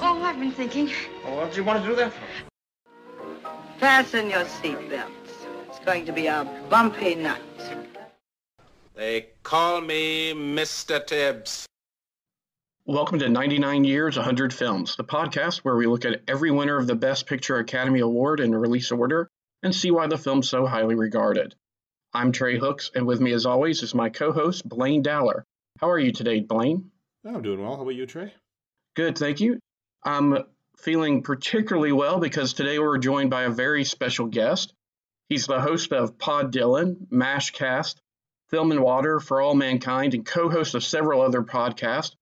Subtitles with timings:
[0.00, 0.90] Oh, I've been thinking.
[1.24, 2.20] Well, what do you want to do that for?
[3.78, 5.08] Fasten your seatbelts.
[5.68, 7.40] It's going to be a bumpy night.
[8.94, 11.04] They call me Mr.
[11.04, 11.66] Tibbs.
[12.86, 16.86] Welcome to 99 Years, 100 Films, the podcast where we look at every winner of
[16.86, 19.28] the Best Picture Academy Award in release order
[19.62, 21.54] and see why the film's so highly regarded.
[22.12, 25.44] I'm Trey Hooks, and with me as always is my co-host, Blaine Dowler.
[25.80, 26.90] How are you today, Blaine?
[27.26, 27.76] I'm doing well.
[27.76, 28.34] How about you, Trey?
[28.94, 29.58] Good, thank you.
[30.04, 30.44] I'm
[30.76, 34.74] feeling particularly well because today we're joined by a very special guest.
[35.28, 37.96] He's the host of Pod Dylan, Mashcast,
[38.50, 42.14] Film and Water for All Mankind, and co host of several other podcasts,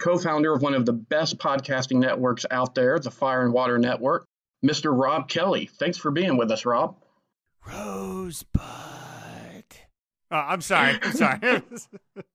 [0.00, 3.78] co founder of one of the best podcasting networks out there, the Fire and Water
[3.78, 4.26] Network,
[4.64, 4.96] Mr.
[4.96, 5.66] Rob Kelly.
[5.66, 6.96] Thanks for being with us, Rob.
[7.66, 8.62] Rosebud.
[10.30, 10.98] Oh, I'm sorry.
[11.02, 11.40] I'm sorry.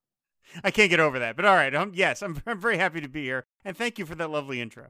[0.64, 1.36] I can't get over that.
[1.36, 1.74] But all right.
[1.74, 3.46] Um, yes, I'm, I'm very happy to be here.
[3.64, 4.88] And thank you for that lovely intro.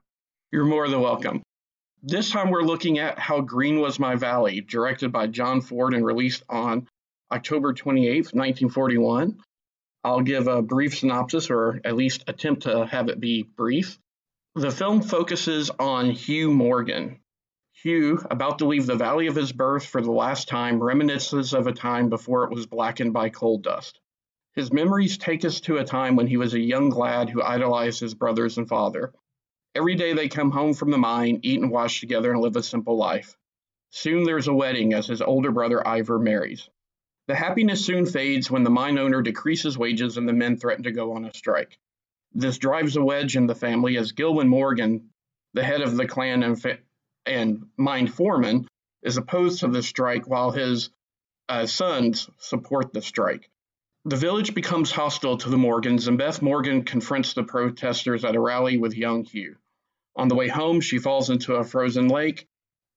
[0.52, 1.44] You're more than welcome.
[2.02, 6.06] This time we're looking at How Green Was My Valley, directed by John Ford and
[6.06, 6.88] released on
[7.32, 9.38] October 28th, 1941.
[10.04, 14.00] I'll give a brief synopsis, or at least attempt to have it be brief.
[14.56, 17.20] The film focuses on Hugh Morgan.
[17.74, 21.68] Hugh, about to leave the valley of his birth for the last time, reminisces of
[21.68, 24.00] a time before it was blackened by coal dust.
[24.56, 28.00] His memories take us to a time when he was a young lad who idolized
[28.00, 29.14] his brothers and father.
[29.76, 32.64] Every day they come home from the mine, eat and wash together, and live a
[32.64, 33.38] simple life.
[33.92, 36.70] Soon there's a wedding as his older brother Ivor marries.
[37.28, 40.92] The happiness soon fades when the mine owner decreases wages and the men threaten to
[40.92, 41.78] go on a strike.
[42.34, 45.10] This drives a wedge in the family as Gwilym Morgan,
[45.54, 46.80] the head of the clan and, fa-
[47.26, 48.68] and mine foreman,
[49.04, 50.90] is opposed to the strike while his
[51.48, 53.50] uh, sons support the strike.
[54.06, 58.40] The village becomes hostile to the Morgans, and Beth Morgan confronts the protesters at a
[58.40, 59.58] rally with young Hugh.
[60.16, 62.48] On the way home, she falls into a frozen lake.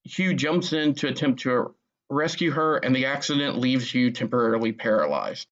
[0.04, 1.74] Hugh jumps in to attempt to
[2.08, 5.48] rescue her, and the accident leaves Hugh temporarily paralyzed.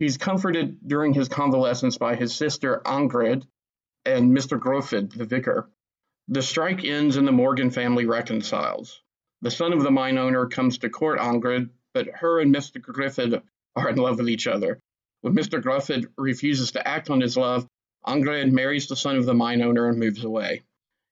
[0.00, 3.46] He's comforted during his convalescence by his sister Angharad
[4.04, 4.58] and Mr.
[4.58, 5.70] Gruffydd, the vicar.
[6.26, 9.00] The strike ends and the Morgan family reconciles.
[9.42, 12.82] The son of the mine owner comes to court Angharad, but her and Mr.
[12.82, 13.42] Griffith
[13.76, 14.80] are in love with each other.
[15.20, 15.60] When Mr.
[15.60, 17.66] Gruffydd refuses to act on his love,
[18.06, 20.62] Angharad marries the son of the mine owner and moves away.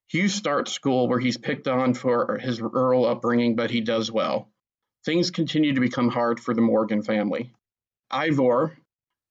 [0.07, 4.49] Hugh starts school where he's picked on for his rural upbringing, but he does well.
[5.03, 7.51] Things continue to become hard for the Morgan family.
[8.09, 8.77] Ivor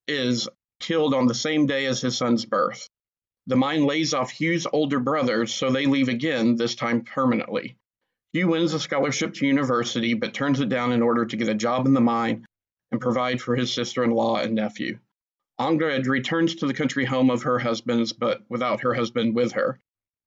[0.07, 0.47] is
[0.79, 2.91] killed on the same day as his son's birth.
[3.47, 7.77] The mine lays off Hugh's older brothers, so they leave again, this time permanently.
[8.35, 11.55] Hugh wins a scholarship to university, but turns it down in order to get a
[11.55, 12.45] job in the mine
[12.91, 14.99] and provide for his sister in law and nephew.
[15.59, 19.81] Angharad returns to the country home of her husband's, but without her husband with her.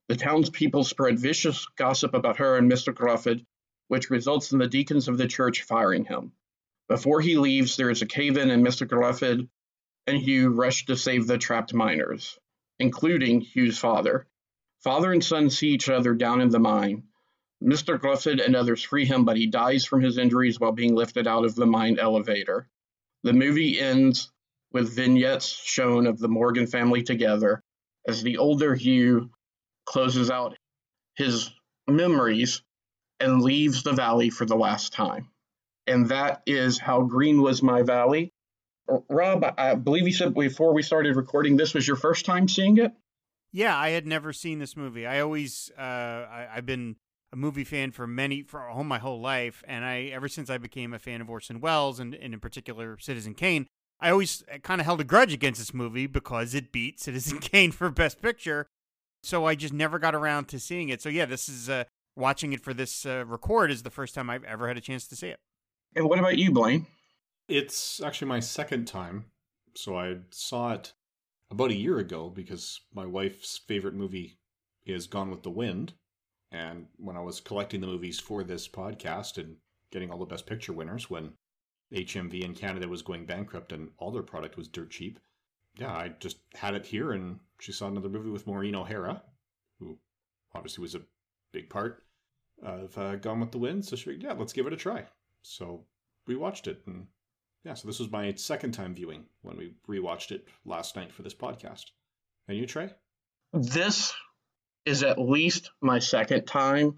[0.08, 2.94] The townspeople spread vicious gossip about her and Mr.
[2.94, 3.46] Gruffydd,
[3.90, 6.31] which results in the deacons of the church firing him.
[6.88, 8.88] Before he leaves, there is a cave in, and Mr.
[8.88, 9.48] Gruffydd
[10.08, 12.40] and Hugh rush to save the trapped miners,
[12.80, 14.25] including Hugh's father.
[14.80, 17.03] Father and son see each other down in the mine.
[17.64, 18.00] Mr.
[18.00, 21.46] Gruffydd and others free him, but he dies from his injuries while being lifted out
[21.46, 22.68] of the mine elevator.
[23.24, 24.31] The movie ends
[24.72, 27.62] with vignettes shown of the Morgan family together
[28.08, 29.30] as the older Hugh
[29.86, 30.58] closes out
[31.16, 31.52] his
[31.88, 32.62] memories
[33.19, 35.30] and leaves the valley for the last time.
[35.86, 38.31] And that is how green was my valley.
[39.09, 42.78] Rob, I believe you said before we started recording, this was your first time seeing
[42.78, 42.92] it?
[43.52, 45.06] Yeah, I had never seen this movie.
[45.06, 46.96] I always, uh, I, I've been
[47.32, 50.58] a movie fan for many for all my whole life, and I ever since I
[50.58, 53.68] became a fan of Orson Welles and, and in particular Citizen Kane,
[54.00, 57.72] I always kind of held a grudge against this movie because it beat Citizen Kane
[57.72, 58.68] for Best Picture.
[59.22, 61.02] So I just never got around to seeing it.
[61.02, 61.84] So yeah, this is uh,
[62.16, 65.08] watching it for this uh, record is the first time I've ever had a chance
[65.08, 65.40] to see it.
[65.96, 66.88] And what about you, Blaine?
[67.48, 69.25] It's actually my second time.
[69.75, 70.94] So I saw it
[71.52, 74.40] about a year ago because my wife's favorite movie
[74.86, 75.94] is Gone with the Wind.
[76.51, 79.57] And when I was collecting the movies for this podcast and
[79.92, 81.34] getting all the best picture winners when
[81.94, 85.19] HMV in Canada was going bankrupt and all their product was dirt cheap,
[85.75, 89.22] yeah, I just had it here and she saw another movie with Maureen O'Hara,
[89.80, 89.98] who
[90.54, 91.01] obviously was a
[91.51, 92.04] big part.
[92.62, 93.86] of uh, Gone with the Wind.
[93.86, 95.06] So she, yeah, let's give it a try.
[95.42, 95.86] So
[96.28, 97.07] we watched it, and
[97.63, 101.22] yeah, so this was my second time viewing when we rewatched it last night for
[101.22, 101.86] this podcast.
[102.48, 102.90] And you, Trey?
[103.54, 104.13] This
[104.86, 106.98] is at least my second time.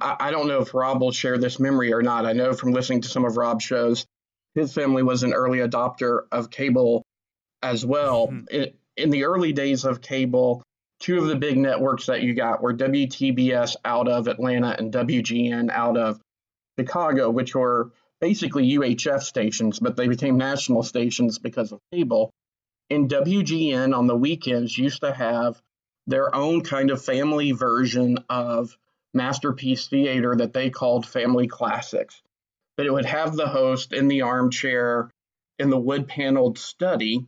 [0.00, 2.26] I, I don't know if Rob will share this memory or not.
[2.26, 4.06] I know from listening to some of Rob's shows,
[4.54, 7.02] his family was an early adopter of cable
[7.62, 8.28] as well.
[8.28, 8.46] Mhm.
[8.50, 10.62] It, in the early days of cable,
[11.00, 15.70] two of the big networks that you got were WTBS out of Atlanta and WGN
[15.70, 16.20] out of
[16.78, 17.90] Chicago, which were
[18.20, 22.30] basically UHF stations, but they became national stations because of cable.
[22.90, 25.60] And WGN on the weekends used to have
[26.06, 28.76] their own kind of family version of
[29.14, 32.22] Masterpiece Theater that they called Family Classics.
[32.76, 35.10] But it would have the host in the armchair
[35.58, 37.26] in the wood paneled study,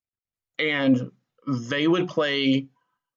[0.59, 1.11] and
[1.47, 2.69] they would play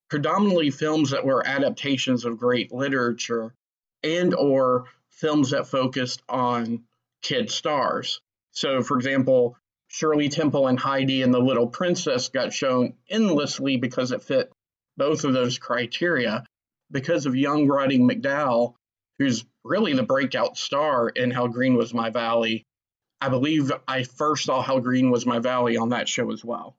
[0.10, 3.54] predominantly films that were adaptations of great literature
[4.04, 6.84] and or films that focused on
[7.22, 8.22] kid stars.
[8.52, 9.58] So for example,
[9.88, 14.52] Shirley Temple and Heidi and the Little Princess got shown endlessly because it fit
[14.98, 16.44] both of those criteria.
[16.90, 18.76] Because of young Roddy McDowall,
[19.20, 22.66] who's really the breakout star in How Green Was My Valley,
[23.20, 26.78] I believe I first saw How Green Was My Valley on that show as well.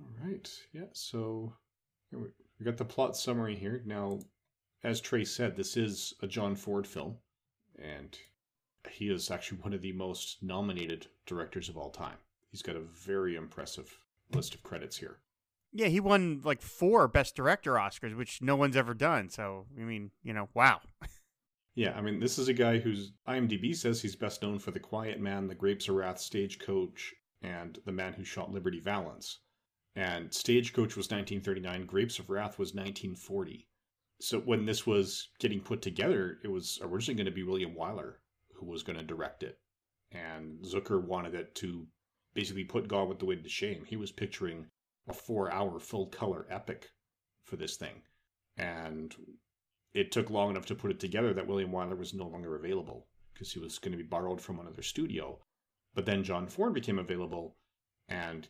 [0.00, 0.50] All right.
[0.72, 0.86] Yeah.
[0.92, 1.52] So
[2.12, 3.82] we got the plot summary here.
[3.84, 4.20] Now,
[4.82, 7.16] as Trey said, this is a John Ford film,
[7.78, 8.16] and
[8.90, 12.16] he is actually one of the most nominated directors of all time.
[12.50, 13.98] He's got a very impressive
[14.32, 15.18] list of credits here.
[15.74, 19.28] Yeah, he won like four Best Director Oscars, which no one's ever done.
[19.28, 20.80] So, I mean, you know, wow.
[21.76, 24.78] Yeah, I mean, this is a guy whose IMDb says he's best known for The
[24.78, 27.12] Quiet Man, The Grapes of Wrath, Stagecoach,
[27.42, 29.40] and The Man Who Shot Liberty Valance.
[29.96, 33.66] And Stagecoach was 1939, Grapes of Wrath was 1940.
[34.20, 38.14] So when this was getting put together, it was originally going to be William Wyler
[38.54, 39.58] who was going to direct it.
[40.12, 41.86] And Zanuck wanted it to
[42.34, 43.84] basically put Gone with the Wind to shame.
[43.84, 44.66] He was picturing
[45.08, 46.90] a four hour full color epic
[47.44, 48.02] for this thing.
[48.56, 49.14] And
[49.92, 53.06] it took long enough to put it together that William Wyler was no longer available
[53.32, 55.38] because he was going to be borrowed from another studio.
[55.94, 57.56] But then John Ford became available,
[58.08, 58.48] and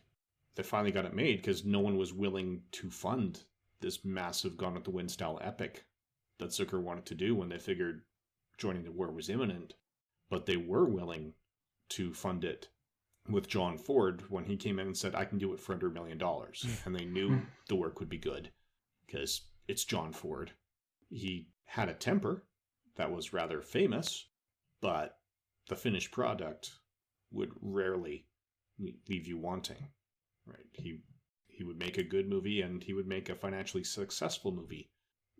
[0.55, 3.43] they finally got it made because no one was willing to fund
[3.81, 5.85] this massive Gone with the Wind style epic
[6.39, 8.01] that Zanuck wanted to do when they figured
[8.57, 9.73] joining the war was imminent.
[10.29, 11.33] But they were willing
[11.89, 12.69] to fund it
[13.29, 15.87] with John Ford when he came in and said, I can do it for under
[15.87, 16.65] a million dollars.
[16.85, 18.51] And they knew the work would be good
[19.05, 20.51] because it's John Ford
[21.09, 22.43] he had a temper
[22.95, 24.27] that was rather famous,
[24.81, 25.17] but
[25.69, 26.71] the finished product
[27.31, 28.25] would rarely
[29.07, 29.89] leave you wanting.
[30.45, 30.67] Right?
[30.73, 30.99] He
[31.47, 34.89] he would make a good movie and he would make a financially successful movie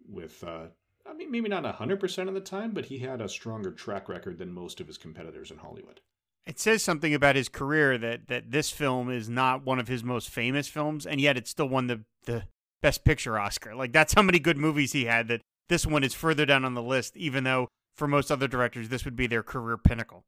[0.07, 0.67] with uh
[1.05, 4.37] I mean maybe not 100% of the time, but he had a stronger track record
[4.37, 6.01] than most of his competitors in Hollywood.
[6.45, 10.03] It says something about his career that that this film is not one of his
[10.03, 12.43] most famous films, and yet it still won the the
[12.81, 13.75] Best Picture Oscar.
[13.75, 16.75] Like that's how many good movies he had that this one is further down on
[16.75, 20.23] the list, even though for most other directors this would be their career pinnacle.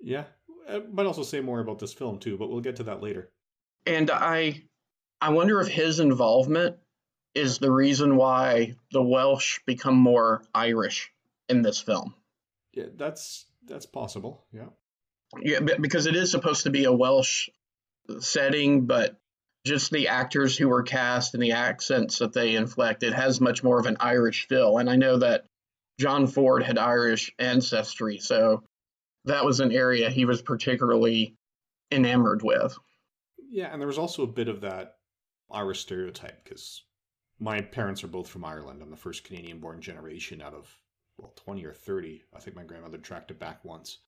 [0.00, 0.24] Yeah,
[0.68, 3.30] I might also say more about this film too, but we'll get to that later.
[3.86, 4.62] And I
[5.20, 6.76] I wonder if his involvement
[7.34, 11.12] is the reason why the Welsh become more Irish
[11.48, 12.14] in this film.
[12.72, 14.46] Yeah, that's that's possible.
[14.52, 14.68] Yeah.
[15.42, 17.48] Yeah, because it is supposed to be a Welsh
[18.20, 19.16] setting, but
[19.64, 23.64] just the actors who were cast and the accents that they inflect, it has much
[23.64, 24.78] more of an Irish feel.
[24.78, 25.46] And I know that
[25.98, 28.62] John Ford had Irish ancestry, so
[29.24, 31.34] that was an area he was particularly
[31.90, 32.78] enamored with.
[33.50, 34.96] Yeah, and there was also a bit of that
[35.50, 36.84] Irish stereotype because
[37.40, 38.82] my parents are both from Ireland.
[38.82, 40.72] I'm the first Canadian born generation out of,
[41.18, 42.22] well, 20 or 30.
[42.34, 43.98] I think my grandmother tracked it back once.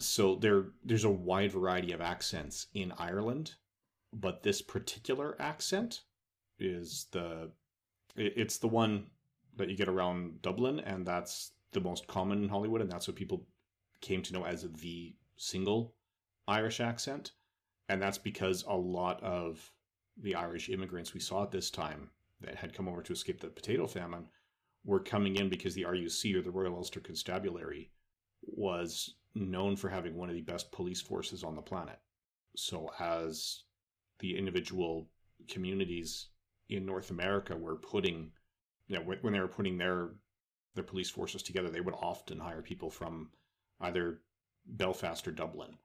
[0.00, 3.54] So there, there's a wide variety of accents in Ireland
[4.12, 6.02] but this particular accent
[6.58, 7.50] is the
[8.16, 9.06] it's the one
[9.56, 13.16] that you get around Dublin and that's the most common in Hollywood and that's what
[13.16, 13.46] people
[14.00, 15.94] came to know as the single
[16.48, 17.32] Irish accent.
[17.88, 19.72] And that's because a lot of
[20.16, 23.48] the Irish immigrants we saw at this time that had come over to escape the
[23.48, 24.26] potato famine
[24.84, 27.90] were coming in because the RUC or the Royal Ulster Constabulary
[28.42, 31.98] was known for having one of the best police forces on the planet.
[32.56, 33.64] So as
[34.18, 35.08] the individual
[35.48, 36.28] communities
[36.68, 38.32] in North America were putting,
[38.88, 40.10] you know, when they were putting their
[40.74, 43.30] their police forces together, they would often hire people from
[43.80, 44.20] either
[44.66, 45.76] Belfast or Dublin.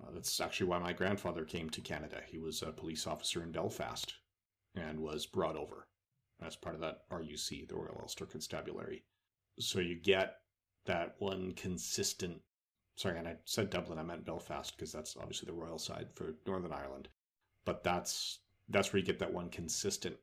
[0.00, 2.22] Uh, that's actually why my grandfather came to Canada.
[2.24, 4.14] He was a police officer in Belfast
[4.76, 5.88] and was brought over
[6.40, 9.02] as part of that RUC, the Royal Ulster Constabulary.
[9.58, 10.36] So you get
[10.86, 12.40] that one consistent.
[12.98, 16.34] Sorry, and I said Dublin, I meant Belfast because that's obviously the royal side for
[16.44, 17.08] Northern Ireland.
[17.64, 20.16] But that's that's where you get that one consistent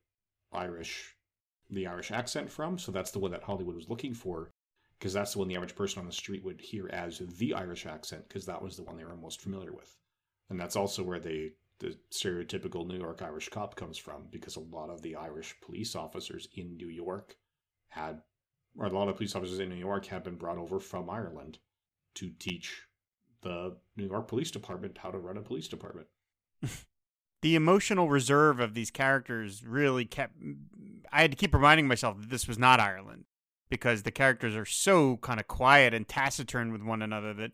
[0.51, 1.15] Irish,
[1.69, 2.77] the Irish accent from.
[2.77, 4.51] So that's the one that Hollywood was looking for
[4.99, 7.85] because that's the one the average person on the street would hear as the Irish
[7.85, 9.95] accent because that was the one they were most familiar with.
[10.49, 14.75] And that's also where they the stereotypical New York Irish cop comes from because a
[14.75, 17.37] lot of the Irish police officers in New York
[17.87, 18.21] had
[18.77, 21.59] or a lot of police officers in New York had been brought over from Ireland
[22.15, 22.83] to teach
[23.41, 26.07] the New York Police Department how to run a police department.
[27.41, 30.33] the emotional reserve of these characters really kept
[31.11, 33.25] I had to keep reminding myself that this was not Ireland
[33.69, 37.51] because the characters are so kind of quiet and taciturn with one another that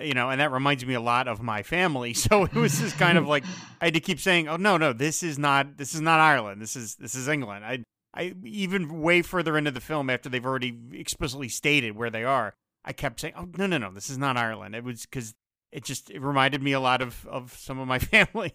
[0.00, 2.14] you know, and that reminds me a lot of my family.
[2.22, 3.44] So it was just kind of like
[3.80, 6.62] I had to keep saying, "Oh no, no, this is not this is not Ireland.
[6.62, 10.46] This is this is England." I I even way further into the film after they've
[10.46, 12.54] already explicitly stated where they are,
[12.84, 15.34] I kept saying, "Oh no, no, no, this is not Ireland." It was because
[15.70, 18.54] it just it reminded me a lot of of some of my family.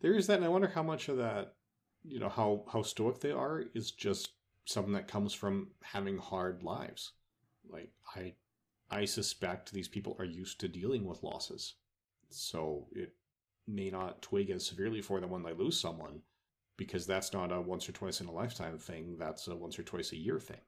[0.00, 1.54] There is that, and I wonder how much of that,
[2.04, 4.32] you know, how how stoic they are is just
[4.64, 7.12] something that comes from having hard lives.
[7.68, 8.34] Like I
[8.90, 11.74] I suspect these people are used to dealing with losses.
[12.28, 13.14] So it
[13.66, 16.20] may not twig as severely for them when they lose someone
[16.76, 19.82] because that's not a once or twice in a lifetime thing, that's a once or
[19.82, 20.60] twice a year thing.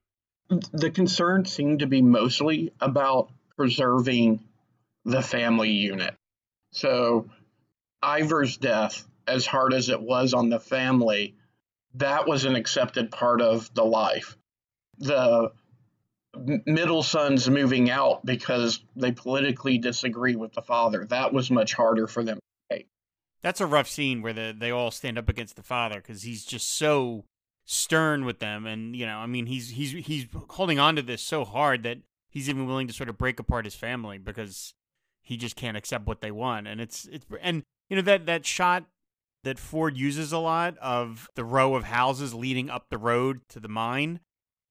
[0.48, 4.40] The concern seemed to be mostly about preserving
[5.04, 6.14] the family unit.
[6.72, 7.28] So
[8.02, 11.34] Ivor's death, as hard as it was on the family,
[11.94, 14.36] that was an accepted part of the life.
[14.98, 15.52] The
[16.66, 21.04] middle sons moving out because they politically disagree with the father.
[21.06, 22.38] That was much harder for them.
[22.38, 22.88] to take.
[23.42, 26.44] That's a rough scene where the, they all stand up against the father because he's
[26.44, 27.24] just so
[27.64, 31.22] stern with them, and you know, I mean, he's he's he's holding on to this
[31.22, 34.74] so hard that he's even willing to sort of break apart his family because
[35.22, 38.46] he just can't accept what they want, and it's it's and you know that that
[38.46, 38.84] shot
[39.44, 43.60] that Ford uses a lot of the row of houses leading up the road to
[43.60, 44.20] the mine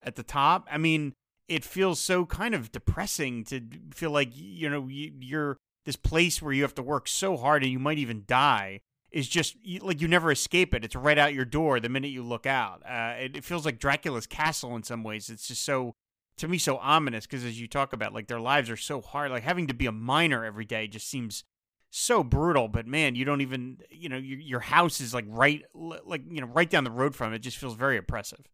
[0.01, 0.67] at the top.
[0.71, 1.13] I mean,
[1.47, 3.61] it feels so kind of depressing to
[3.93, 7.71] feel like you know you're this place where you have to work so hard and
[7.71, 8.81] you might even die
[9.13, 10.83] is just like you never escape it.
[10.83, 12.81] It's right out your door the minute you look out.
[12.85, 15.29] Uh, it, it, feels like Dracula's castle in some ways.
[15.29, 15.95] It's just so
[16.37, 19.31] to me so ominous because as you talk about, like their lives are so hard.
[19.31, 21.43] Like having to be a miner every day just seems
[21.91, 22.67] so brutal.
[22.67, 26.41] But man, you don't even you know your your house is like right like you
[26.41, 27.37] know right down the road from it.
[27.37, 28.45] it just feels very oppressive.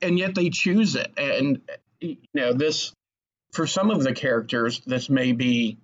[0.00, 1.60] And yet they choose it, and
[2.00, 2.92] you know, this,
[3.52, 5.78] for some of the characters, this may be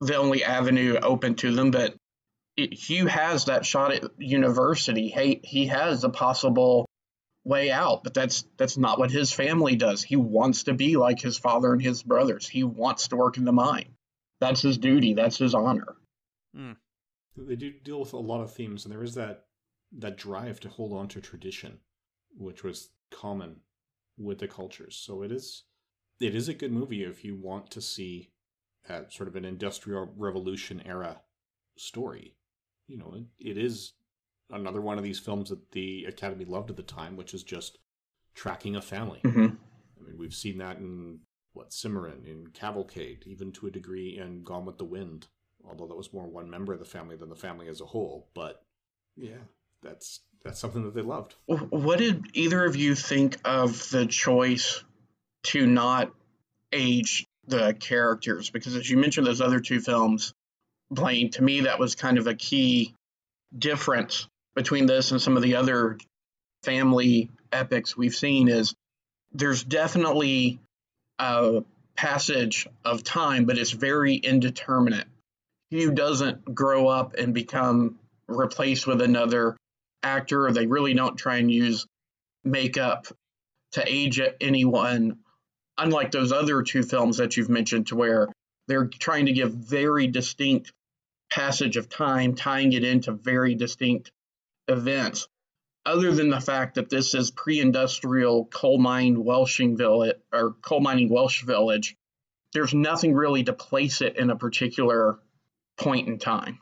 [0.00, 1.94] the only avenue open to them, but
[2.64, 5.08] it, Hugh has that shot at university.
[5.08, 6.86] He, he has a possible
[7.44, 10.02] way out, but that's that's not what his family does.
[10.02, 12.48] He wants to be like his father and his brothers.
[12.48, 13.94] He wants to work in the mine.
[14.40, 15.14] That's his duty.
[15.14, 15.96] That's his honor.
[16.56, 16.76] Mm.
[17.36, 19.46] They do deal with a lot of themes, and there is that
[19.98, 21.78] that drive to hold on to tradition,
[22.36, 23.56] which was common
[24.18, 24.96] with the cultures.
[24.96, 25.64] So it is
[26.20, 28.30] it is a good movie if you want to see
[28.88, 31.20] that sort of an industrial revolution era
[31.76, 32.34] story.
[32.90, 33.92] You know, it, it is
[34.50, 37.78] another one of these films that the Academy loved at the time, which is just
[38.34, 39.20] tracking a family.
[39.24, 39.46] Mm-hmm.
[39.46, 41.20] I mean, we've seen that in
[41.52, 45.28] what Cimarron, in Cavalcade, even to a degree in Gone with the Wind,
[45.64, 48.28] although that was more one member of the family than the family as a whole.
[48.34, 48.60] But
[49.16, 49.44] yeah,
[49.82, 51.36] that's that's something that they loved.
[51.46, 54.82] What did either of you think of the choice
[55.44, 56.12] to not
[56.72, 58.50] age the characters?
[58.50, 60.34] Because as you mentioned, those other two films,
[60.90, 62.94] Blaine, to me, that was kind of a key
[63.56, 65.98] difference between this and some of the other
[66.62, 68.74] family epics we've seen is
[69.32, 70.60] there's definitely
[71.18, 71.62] a
[71.96, 75.06] passage of time, but it's very indeterminate.
[75.70, 79.56] Hugh doesn't grow up and become replaced with another
[80.02, 80.50] actor.
[80.50, 81.86] They really don't try and use
[82.44, 83.06] makeup
[83.72, 85.18] to age anyone,
[85.78, 88.28] unlike those other two films that you've mentioned, to where
[88.66, 90.72] they're trying to give very distinct
[91.30, 94.12] passage of time, tying it into very distinct
[94.68, 95.28] events.
[95.86, 101.08] Other than the fact that this is pre-industrial coal mine Welshing village or coal mining
[101.08, 101.96] Welsh village,
[102.52, 105.18] there's nothing really to place it in a particular
[105.78, 106.58] point in time.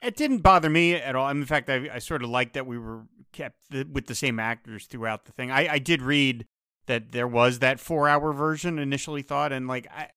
[0.00, 1.28] It didn't bother me at all.
[1.28, 3.02] In fact, I, I sort of liked that we were
[3.32, 5.50] kept the, with the same actors throughout the thing.
[5.50, 6.46] I, I did read
[6.86, 10.10] that there was that four hour version initially thought, and like I,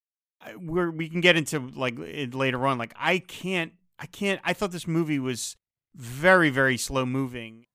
[0.55, 2.77] we can get into like it later on.
[2.77, 4.39] Like I can't, I can't.
[4.43, 5.55] I thought this movie was
[5.95, 7.65] very very slow moving,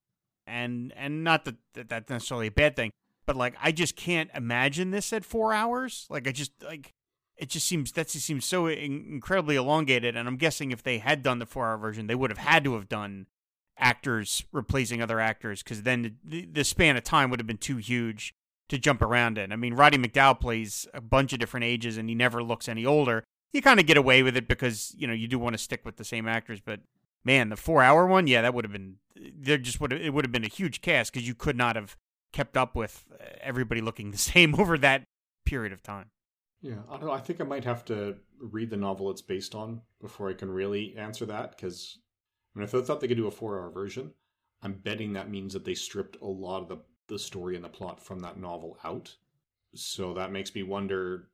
[0.46, 2.90] and and not that, that that's necessarily a bad thing,
[3.26, 6.06] but like I just can't imagine this at four hours.
[6.08, 6.92] Like I just like
[7.36, 10.16] it just seems that just seems so in- incredibly elongated.
[10.16, 12.64] And I'm guessing if they had done the four hour version, they would have had
[12.64, 13.26] to have done
[13.78, 17.78] actors replacing other actors because then the, the span of time would have been too
[17.78, 18.34] huge
[18.68, 19.52] to jump around in.
[19.52, 22.86] I mean, Roddy McDowall plays a bunch of different ages and he never looks any
[22.86, 23.24] older.
[23.52, 25.84] You kind of get away with it because you know you do want to stick
[25.84, 26.80] with the same actors, but
[27.24, 29.58] man, the four hour one, yeah, that would have been there.
[29.58, 31.96] Just would it would have been a huge cast because you could not have
[32.32, 35.04] kept up with uh, everybody looking the same over that
[35.44, 36.10] period of time.
[36.60, 37.12] Yeah, I don't know.
[37.12, 40.50] I think I might have to read the novel it's based on before I can
[40.50, 41.56] really answer that.
[41.56, 41.98] Because
[42.54, 44.12] I mean, if I thought they could do a four-hour version,
[44.62, 46.78] I'm betting that means that they stripped a lot of the
[47.08, 49.14] the story and the plot from that novel out.
[49.74, 51.28] So that makes me wonder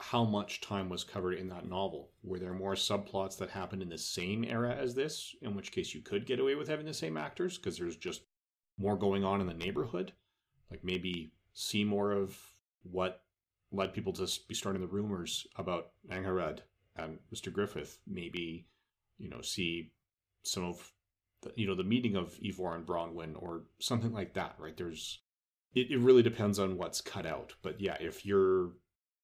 [0.00, 2.10] how much time was covered in that novel.
[2.22, 5.92] Were there more subplots that happened in the same era as this, in which case
[5.92, 8.22] you could get away with having the same actors because there's just
[8.78, 10.12] more going on in the neighborhood?
[10.70, 12.38] Like maybe see more of
[12.84, 13.22] what
[13.72, 16.60] led people to be starting the rumors about Angharad
[16.96, 17.52] and Mr.
[17.52, 17.98] Griffith.
[18.06, 18.66] Maybe,
[19.18, 19.90] you know, see
[20.44, 20.92] some of
[21.42, 24.76] the, you know, the meeting of Ivor and Bronwyn or something like that, right?
[24.76, 25.20] There's,
[25.74, 27.54] it, it really depends on what's cut out.
[27.62, 28.70] But yeah, if you're,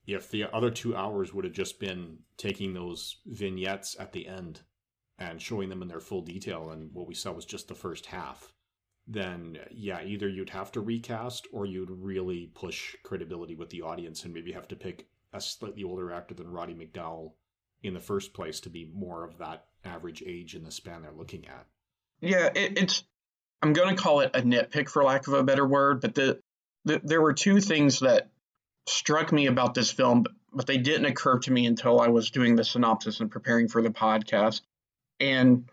[0.07, 4.61] if the other two hours would have just been taking those vignettes at the end
[5.19, 8.07] and showing them in their full detail, and what we saw was just the first
[8.07, 8.53] half,
[9.07, 14.25] then yeah, either you'd have to recast or you'd really push credibility with the audience
[14.25, 17.33] and maybe have to pick a slightly older actor than Roddy McDowall
[17.83, 21.13] in the first place to be more of that average age in the span they're
[21.13, 21.67] looking at.
[22.21, 23.05] Yeah, it, it's.
[23.63, 26.41] I'm going to call it a nitpick for lack of a better word, but the,
[26.85, 28.31] the there were two things that
[28.87, 32.55] struck me about this film, but, they didn't occur to me until I was doing
[32.55, 34.61] the synopsis and preparing for the podcast.
[35.19, 35.69] And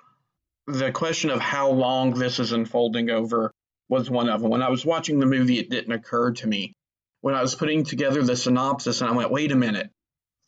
[0.66, 3.52] the question of how long this is unfolding over
[3.90, 4.50] was one of them.
[4.50, 6.74] When I was watching the movie, it didn't occur to me.
[7.22, 9.92] When I was putting together the synopsis, and I went, wait a minute.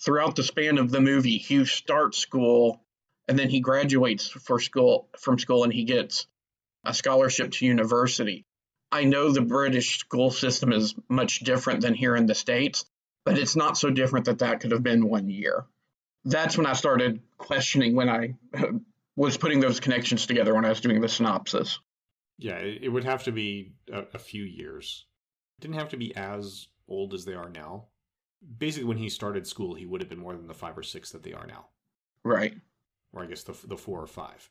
[0.04, 2.82] Throughout the span of the movie, Hugh starts school,
[3.28, 6.26] and then he graduates for school from school, and he gets
[6.84, 8.46] a scholarship to university.
[8.94, 12.86] I know the British school system is much different than here in the States,
[13.26, 15.66] but it's not so different that that could have been one year.
[16.26, 18.36] That's when I started questioning when I
[19.16, 21.80] was putting those connections together when I was doing the synopsis.
[22.38, 25.08] Yeah, it would have to be a, a few years.
[25.58, 27.86] It didn't have to be as old as they are now.
[28.60, 31.10] Basically, when he started school, he would have been more than the five or six
[31.12, 31.66] that they are now.
[32.24, 32.54] Right.
[33.12, 34.48] Or I guess the the four or five,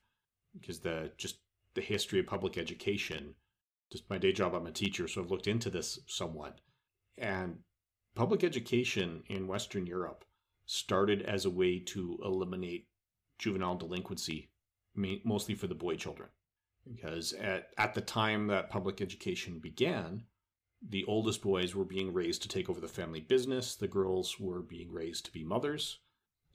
[0.53, 1.37] because the just
[1.75, 3.37] the history of public education.
[3.93, 6.61] Just my day job, I'm a teacher, so I've looked into this somewhat.
[7.19, 7.59] And
[8.15, 10.25] public education in Western Europe
[10.65, 12.89] started as a way to eliminate
[13.39, 14.49] juvenile delinquency
[14.95, 16.31] mostly for the boy children.
[16.91, 20.25] Because at, at the time that public education began,
[20.87, 24.63] the oldest boys were being raised to take over the family business, the girls were
[24.63, 25.99] being raised to be mothers.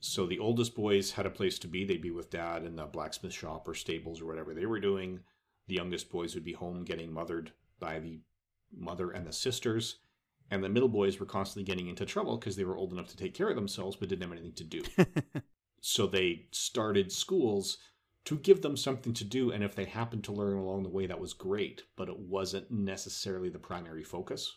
[0.00, 1.84] So the oldest boys had a place to be.
[1.84, 5.20] They'd be with dad in the blacksmith shop or stables or whatever they were doing.
[5.68, 8.20] The youngest boys would be home getting mothered by the
[8.76, 9.98] mother and the sisters.
[10.50, 13.16] And the middle boys were constantly getting into trouble because they were old enough to
[13.16, 14.82] take care of themselves but didn't have anything to do.
[15.80, 17.78] so they started schools
[18.24, 21.06] to give them something to do and if they happened to learn along the way
[21.06, 24.54] that was great but it wasn't necessarily the primary focus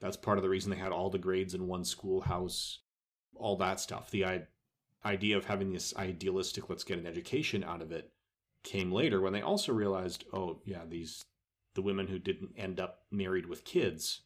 [0.00, 2.80] that's part of the reason they had all the grades in one schoolhouse
[3.34, 4.42] all that stuff the
[5.04, 8.12] idea of having this idealistic let's get an education out of it
[8.66, 11.24] came later when they also realized oh yeah these
[11.74, 14.22] the women who didn't end up married with kids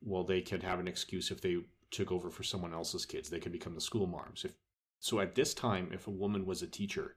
[0.00, 1.58] well they could have an excuse if they
[1.90, 4.52] took over for someone else's kids they could become the school marms if
[5.00, 7.16] so at this time, if a woman was a teacher,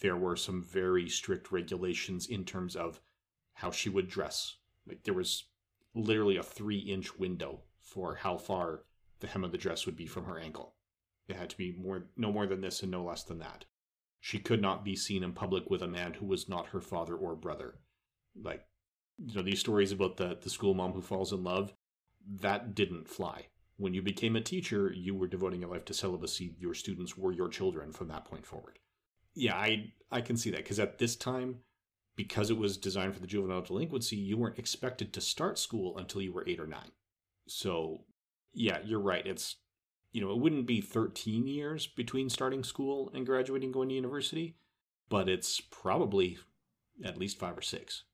[0.00, 3.02] there were some very strict regulations in terms of
[3.52, 4.56] how she would dress.
[4.86, 5.44] Like there was
[5.94, 8.84] literally a three inch window for how far
[9.20, 10.76] the hem of the dress would be from her ankle.
[11.28, 13.66] It had to be more no more than this and no less than that.
[14.20, 17.14] She could not be seen in public with a man who was not her father
[17.14, 17.80] or brother.
[18.40, 18.66] Like
[19.18, 21.72] you know, these stories about the, the school mom who falls in love,
[22.26, 23.46] that didn't fly
[23.80, 26.54] when you became a teacher, you were devoting your life to celibacy.
[26.58, 28.78] Your students were your children from that point forward.
[29.34, 31.60] Yeah, I I can see that because at this time,
[32.14, 36.20] because it was designed for the juvenile delinquency, you weren't expected to start school until
[36.20, 36.90] you were eight or nine.
[37.48, 38.04] So,
[38.52, 39.26] yeah, you're right.
[39.26, 39.56] It's
[40.12, 44.56] you know it wouldn't be 13 years between starting school and graduating going to university,
[45.08, 46.38] but it's probably
[47.04, 48.04] at least five or six,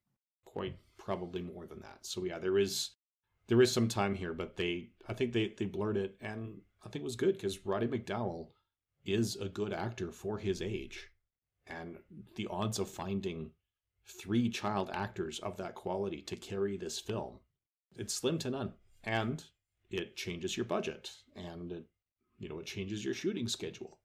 [0.44, 1.98] quite probably more than that.
[2.02, 2.90] So yeah, there is
[3.48, 6.88] there is some time here, but they I think they they blurred it, and I
[6.88, 8.48] think it was good because Roddy McDowall
[9.04, 11.10] is a good actor for his age,
[11.66, 11.98] and
[12.34, 13.52] the odds of finding
[14.04, 17.38] three child actors of that quality to carry this film,
[17.96, 19.44] it's slim to none, and
[19.90, 21.86] it changes your budget, and it
[22.38, 23.98] you know, it changes your shooting schedule.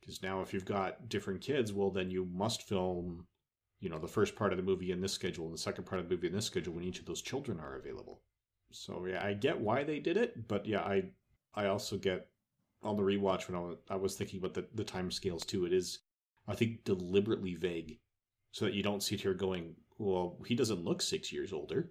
[0.00, 3.26] Because now if you've got different kids, well, then you must film,
[3.80, 6.00] you know, the first part of the movie in this schedule and the second part
[6.00, 8.22] of the movie in this schedule when each of those children are available.
[8.70, 11.04] So yeah, I get why they did it, but yeah, I
[11.54, 12.28] I also get
[12.82, 15.64] on the rewatch when I was, thinking about the, the time scales too.
[15.64, 16.00] It is,
[16.46, 17.98] I think, deliberately vague
[18.52, 21.90] so that you don't sit here going, well, he doesn't look six years older.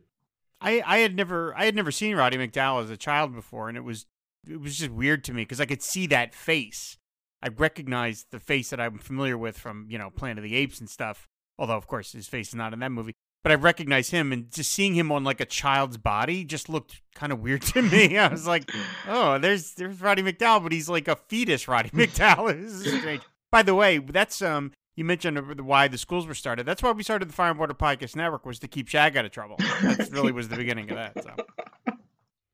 [0.62, 3.78] I, I had never I had never seen Roddy McDowall as a child before, and
[3.78, 4.06] it was
[4.50, 6.98] it was just weird to me because I could see that face.
[7.42, 10.80] I recognized the face that I'm familiar with from you know Planet of the Apes
[10.80, 11.28] and stuff.
[11.58, 13.14] Although of course his face is not in that movie,
[13.44, 17.02] but I recognized him, and just seeing him on like a child's body just looked
[17.14, 18.18] kind of weird to me.
[18.18, 18.72] I was like,
[19.08, 22.60] oh, there's there's Roddy McDowall, but he's like a fetus Roddy McDowall.
[22.60, 23.22] this is strange.
[23.52, 26.66] By the way, that's um you mentioned why the schools were started.
[26.66, 29.26] That's why we started the Fire and Water Podcast Network was to keep Shag out
[29.26, 29.58] of trouble.
[29.58, 31.24] That really was the beginning of that.
[31.24, 31.96] So.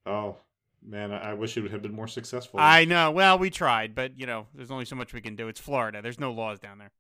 [0.06, 0.38] Oh
[0.84, 2.60] man, I wish it had been more successful.
[2.60, 3.12] I know.
[3.12, 5.48] Well, we tried, but you know, there's only so much we can do.
[5.48, 6.02] It's Florida.
[6.02, 6.92] There's no laws down there.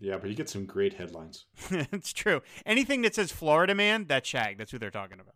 [0.00, 1.46] Yeah, but you get some great headlines.
[1.70, 2.42] it's true.
[2.66, 4.58] Anything that says Florida man, that's Shag.
[4.58, 5.34] That's who they're talking about.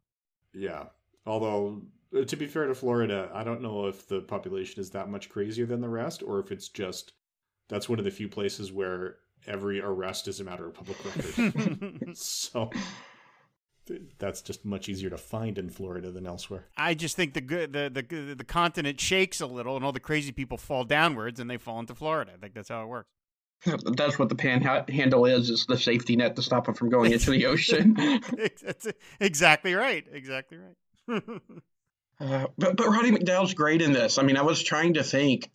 [0.53, 0.85] Yeah.
[1.27, 1.83] Although,
[2.17, 5.29] uh, to be fair to Florida, I don't know if the population is that much
[5.29, 7.13] crazier than the rest, or if it's just
[7.69, 9.17] that's one of the few places where
[9.49, 12.17] every arrest is a matter of public record.
[12.17, 12.71] so
[14.19, 16.67] that's just much easier to find in Florida than elsewhere.
[16.77, 20.33] I just think the the the the continent shakes a little, and all the crazy
[20.33, 22.33] people fall downwards, and they fall into Florida.
[22.35, 23.09] I think that's how it works.
[23.97, 27.33] That's what the panhandle is: is the safety net to stop them from going into
[27.33, 27.95] the ocean.
[28.63, 28.87] that's
[29.19, 30.07] exactly right.
[30.13, 31.33] Exactly right.
[32.21, 34.17] uh, but but Roddy McDowall's great in this.
[34.17, 35.51] I mean, I was trying to think.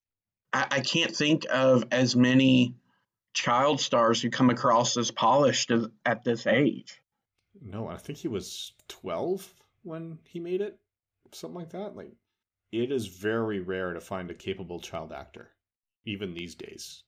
[0.52, 2.76] I, I can't think of as many
[3.34, 7.02] child stars who come across as polished as, at this age.
[7.62, 10.80] No, I think he was 12 when he made it,
[11.32, 11.96] something like that.
[11.96, 12.12] Like
[12.72, 15.50] it is very rare to find a capable child actor
[16.06, 17.04] even these days.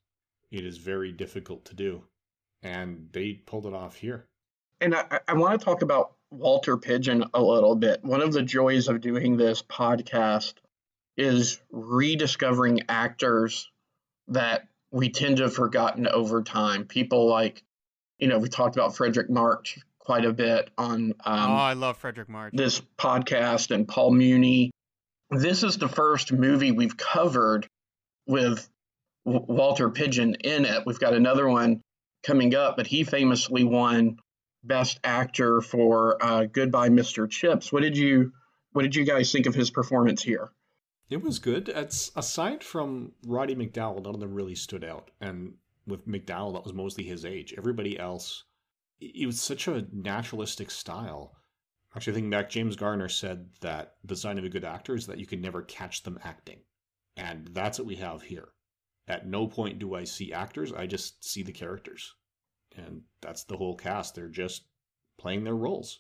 [0.52, 2.04] It is very difficult to do
[2.64, 4.26] and they pulled it off here.
[4.82, 8.04] And I, I want to talk about Walter Pidgeon a little bit.
[8.04, 10.56] One of the joys of doing this podcast
[11.18, 13.70] is rediscovering actors
[14.28, 16.86] that we tend to have forgotten over time.
[16.86, 17.62] People like,
[18.18, 21.14] you know, we talked about Fredric March quite a bit on.
[21.26, 22.54] Um, oh, I love Fredric March.
[22.56, 24.72] This podcast and Paul Muni.
[25.30, 27.68] This is the first movie we've covered
[28.26, 28.70] with
[29.26, 30.84] w- Walter Pidgeon in it.
[30.86, 31.82] We've got another one
[32.26, 34.18] coming up, but he famously won
[34.64, 37.30] Best Actor for uh, Goodbye, Mr.
[37.30, 37.70] Chips.
[37.70, 38.32] What did you
[38.72, 40.52] What did you guys think of his performance here?
[41.08, 41.70] It was good.
[41.70, 45.12] It's aside from Roddy McDowall, none of them really stood out.
[45.22, 47.54] And with McDowall, that was mostly his age.
[47.56, 48.46] Everybody else,
[49.00, 51.36] it was such a naturalistic style.
[51.96, 55.06] Actually, I think back, James Garner said that the sign of a good actor is
[55.06, 56.62] that you can never catch them acting.
[57.16, 58.50] And that's what we have here.
[59.08, 62.16] At no point do I see actors, I just see the characters.
[62.76, 64.16] And that's the whole cast.
[64.16, 64.66] They're just
[65.18, 66.00] playing their roles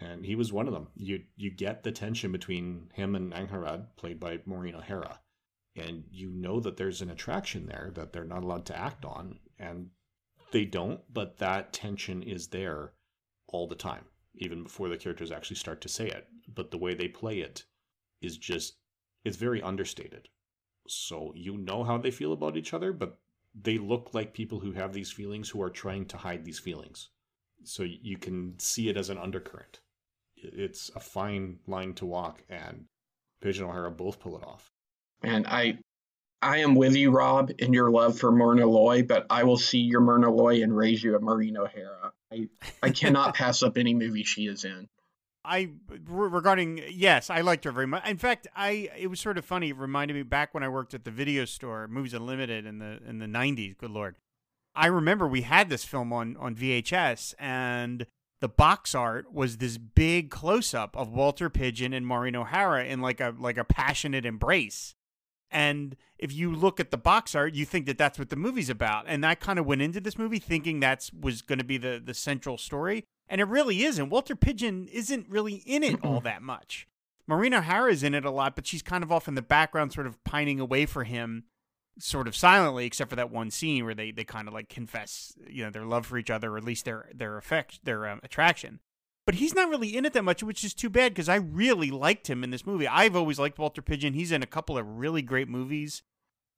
[0.00, 0.88] and he was one of them.
[0.94, 5.20] You you get the tension between him and Angharad, played by Maureen O'Hara,
[5.74, 9.40] and you know that there's an attraction there that they're not allowed to act on,
[9.58, 9.90] and
[10.52, 11.00] they don't.
[11.12, 12.92] But that tension is there
[13.48, 14.04] all the time,
[14.36, 16.28] even before the characters actually start to say it.
[16.54, 17.64] But the way they play it
[18.20, 18.76] is just
[19.24, 20.28] it's very understated.
[20.86, 23.18] So you know how they feel about each other, but
[23.52, 27.08] they look like people who have these feelings who are trying to hide these feelings.
[27.64, 29.80] So you can see it as an undercurrent
[30.42, 32.84] it's a fine line to walk, and
[33.40, 34.70] Pidgeon and O'Hara both pull it off.
[35.22, 35.78] And I,
[36.42, 39.78] I am with you, Rob, in your love for Myrna Loy, but I will see
[39.78, 42.12] your Myrna Loy and raise you a Maureen O'Hara.
[42.32, 42.48] I,
[42.82, 44.88] I cannot pass up any movie she is in.
[45.44, 45.70] I
[46.06, 48.06] regarding yes, I liked her very much.
[48.06, 49.70] In fact, I it was sort of funny.
[49.70, 52.98] It reminded me back when I worked at the video store, Movies Unlimited in the
[53.08, 53.74] in the nineties.
[53.78, 54.16] Good lord,
[54.74, 58.06] I remember we had this film on on VHS, and
[58.40, 63.00] the box art was this big close up of Walter Pidgeon and Maureen O'Hara in
[63.00, 64.94] like a like a passionate embrace.
[65.50, 68.68] And if you look at the box art, you think that that's what the movie's
[68.68, 69.06] about.
[69.08, 72.00] And I kind of went into this movie thinking that's was going to be the
[72.04, 74.10] the central story, and it really isn't.
[74.10, 76.86] Walter Pidgeon isn't really in it all that much.
[77.26, 79.92] Maureen O'Hara is in it a lot, but she's kind of off in the background,
[79.92, 81.44] sort of pining away for him
[81.98, 85.34] sort of silently, except for that one scene where they, they kind of like confess,
[85.48, 88.20] you know, their love for each other, or at least their their affect, their um,
[88.22, 88.80] attraction.
[89.26, 91.90] But he's not really in it that much, which is too bad because I really
[91.90, 92.88] liked him in this movie.
[92.88, 94.14] I've always liked Walter Pidgeon.
[94.14, 96.02] He's in a couple of really great movies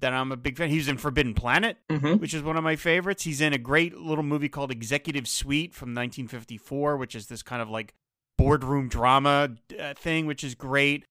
[0.00, 0.70] that I'm a big fan.
[0.70, 2.14] He was in Forbidden Planet, mm-hmm.
[2.14, 3.24] which is one of my favorites.
[3.24, 7.60] He's in a great little movie called Executive Suite from 1954, which is this kind
[7.60, 7.94] of like
[8.38, 11.04] boardroom drama uh, thing, which is great.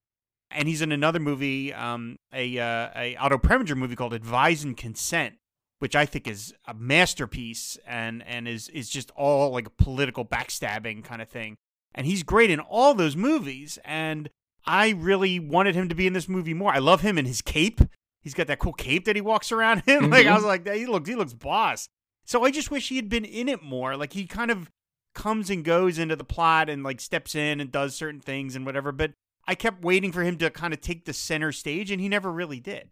[0.52, 4.76] And he's in another movie, um, a uh, a Otto Preminger movie called Advise and
[4.76, 5.36] Consent,
[5.80, 10.26] which I think is a masterpiece and and is is just all like a political
[10.26, 11.58] backstabbing kind of thing.
[11.94, 14.30] And he's great in all those movies, and
[14.66, 16.74] I really wanted him to be in this movie more.
[16.74, 17.82] I love him in his cape.
[18.22, 20.02] He's got that cool cape that he walks around in.
[20.02, 20.12] Mm-hmm.
[20.12, 21.88] Like I was like, he looks he looks boss.
[22.26, 23.98] So I just wish he had been in it more.
[23.98, 24.70] Like he kind of
[25.16, 28.66] comes and goes into the plot and like steps in and does certain things and
[28.66, 28.92] whatever.
[28.92, 29.14] But
[29.50, 32.32] I kept waiting for him to kind of take the center stage, and he never
[32.32, 32.92] really did.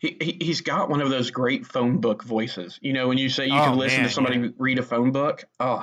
[0.00, 2.78] He, he he's got one of those great phone book voices.
[2.82, 4.48] You know, when you say you oh, can listen man, to somebody yeah.
[4.58, 5.46] read a phone book.
[5.58, 5.82] Oh,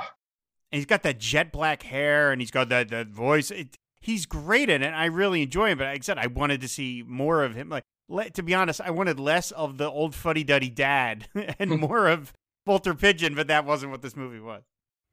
[0.72, 3.50] and he's got that jet black hair, and he's got that that voice.
[3.50, 4.92] It, he's great in it.
[4.92, 5.80] I really enjoy him.
[5.80, 7.74] But like I said, I wanted to see more of him.
[8.08, 12.08] Like to be honest, I wanted less of the old fuddy duddy dad and more
[12.08, 12.32] of
[12.68, 13.34] Walter Pidgeon.
[13.34, 14.62] But that wasn't what this movie was.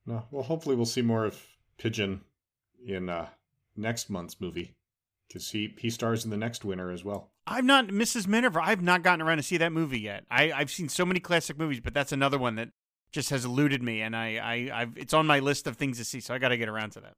[0.04, 1.42] No, well, hopefully we'll see more of
[1.78, 2.20] Pidgeon
[2.86, 3.28] in uh,
[3.74, 4.74] next month's movie
[5.28, 7.30] because he he stars in the next winner as well.
[7.46, 8.26] I've not Mrs.
[8.26, 8.60] Miniver.
[8.60, 10.24] I've not gotten around to see that movie yet.
[10.30, 12.70] I I've seen so many classic movies, but that's another one that
[13.12, 16.04] just has eluded me, and I I I've, it's on my list of things to
[16.04, 17.12] see, so I got to get around to that.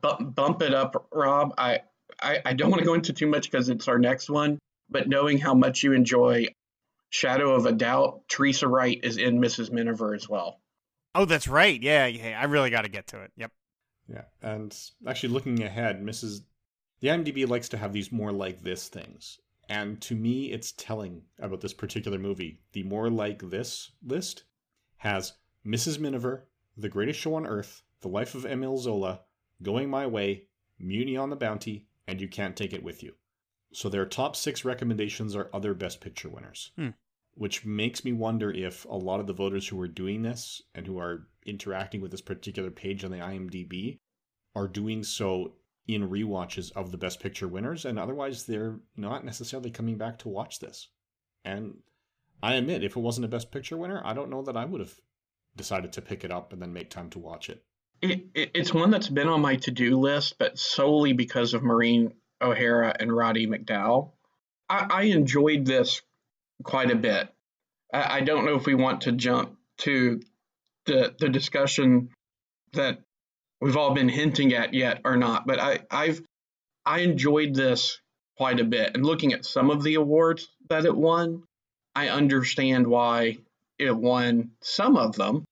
[0.00, 1.54] Bump, bump it up, Rob.
[1.58, 1.80] I
[2.20, 5.08] I, I don't want to go into too much because it's our next one, but
[5.08, 6.46] knowing how much you enjoy
[7.10, 9.70] Shadow of a Doubt, Teresa Wright is in Mrs.
[9.70, 10.60] Miniver as well.
[11.14, 11.80] Oh, that's right.
[11.80, 12.38] Yeah, yeah.
[12.40, 13.32] I really got to get to it.
[13.36, 13.52] Yep.
[14.08, 16.40] Yeah, and actually looking ahead, Mrs.
[17.00, 19.38] The IMDb likes to have these more like this things.
[19.68, 22.60] And to me, it's telling about this particular movie.
[22.72, 24.44] The more like this list
[24.96, 25.34] has
[25.64, 26.00] Mrs.
[26.00, 29.20] Miniver, The Greatest Show on Earth, The Life of Emile Zola,
[29.62, 30.46] Going My Way,
[30.78, 33.14] Mutiny on the Bounty, and You Can't Take It With You.
[33.72, 36.72] So their top six recommendations are other Best Picture winners.
[36.76, 36.90] Hmm.
[37.34, 40.86] Which makes me wonder if a lot of the voters who are doing this and
[40.86, 44.00] who are interacting with this particular page on the IMDb
[44.56, 45.54] are doing so
[45.88, 50.28] in re-watches of the Best Picture winners, and otherwise they're not necessarily coming back to
[50.28, 50.88] watch this.
[51.44, 51.78] And
[52.42, 54.80] I admit, if it wasn't a Best Picture winner, I don't know that I would
[54.80, 54.94] have
[55.56, 57.64] decided to pick it up and then make time to watch it.
[58.02, 62.12] it, it it's one that's been on my to-do list, but solely because of Maureen
[62.40, 64.12] O'Hara and Roddy McDowall.
[64.68, 66.02] I, I enjoyed this
[66.62, 67.28] quite a bit.
[67.92, 70.20] I, I don't know if we want to jump to
[70.84, 72.10] the the discussion
[72.74, 73.00] that
[73.60, 76.22] we've all been hinting at yet or not, but I, I've
[76.86, 78.00] I enjoyed this
[78.36, 78.92] quite a bit.
[78.94, 81.42] And looking at some of the awards that it won,
[81.94, 83.38] I understand why
[83.78, 85.44] it won some of them.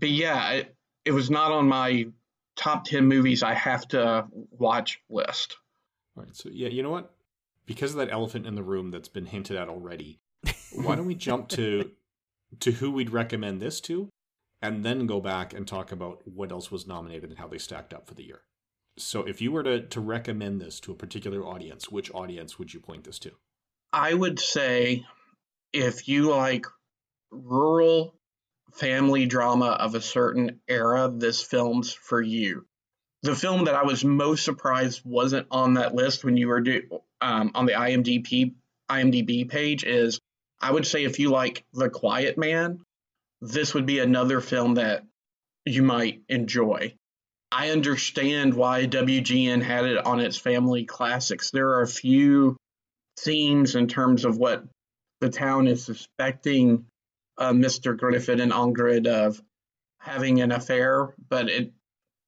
[0.00, 2.06] But yeah, it, it was not on my
[2.56, 5.56] top 10 movies I have to watch list.
[6.16, 6.34] All right.
[6.34, 7.14] So, yeah, you know what?
[7.66, 10.18] Because of that elephant in the room that's been hinted at already,
[10.72, 11.90] why don't we jump to
[12.60, 14.08] to who we'd recommend this to?
[14.62, 17.92] And then go back and talk about what else was nominated and how they stacked
[17.92, 18.42] up for the year.
[18.96, 22.72] So if you were to, to recommend this to a particular audience, which audience would
[22.72, 23.32] you point this to?
[23.92, 25.04] I would say
[25.72, 26.66] if you like
[27.30, 28.14] rural
[28.72, 32.66] family drama of a certain era, this film's for you.
[33.22, 36.82] The film that I was most surprised wasn't on that list when you were do,
[37.20, 38.54] um, on the IMDb
[38.90, 40.20] IMDb page is
[40.60, 42.84] I would say if you like The Quiet Man,
[43.42, 45.04] this would be another film that
[45.66, 46.94] you might enjoy.
[47.50, 51.50] I understand why WGN had it on its family classics.
[51.50, 52.56] There are a few
[53.18, 54.64] themes in terms of what
[55.20, 56.86] the town is suspecting
[57.36, 57.96] uh, Mr.
[57.98, 59.42] Griffin and Ingrid of
[59.98, 61.72] having an affair, but it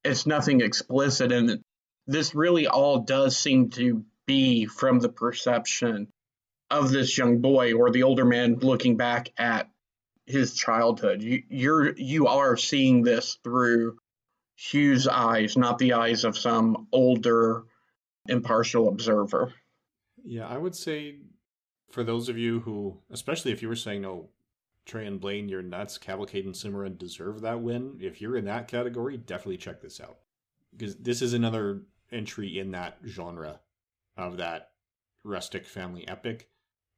[0.03, 1.61] it's nothing explicit, and
[2.05, 6.07] this really all does seem to be from the perception
[6.69, 9.69] of this young boy or the older man looking back at
[10.25, 11.21] his childhood.
[11.21, 13.97] You, you're you are seeing this through
[14.55, 17.63] Hugh's eyes, not the eyes of some older,
[18.27, 19.53] impartial observer.
[20.23, 21.17] Yeah, I would say
[21.91, 24.29] for those of you who, especially if you were saying, no,
[24.85, 27.97] Trey and Blaine, you're nuts, Cavalcade and Cimarron deserve that win.
[27.99, 30.17] If you're in that category, definitely check this out.
[30.75, 33.59] Because this is another entry in that genre
[34.17, 34.69] of that
[35.23, 36.49] rustic family epic.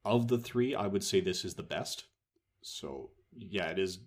[0.04, 2.04] Of the three, I would say this is the best.
[2.62, 4.00] So yeah, it is.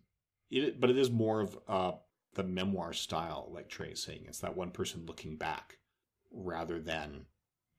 [0.50, 1.92] It, but it is more of uh,
[2.34, 4.26] the memoir style, like Trey is saying.
[4.28, 5.78] It's that one person looking back,
[6.32, 7.26] rather than,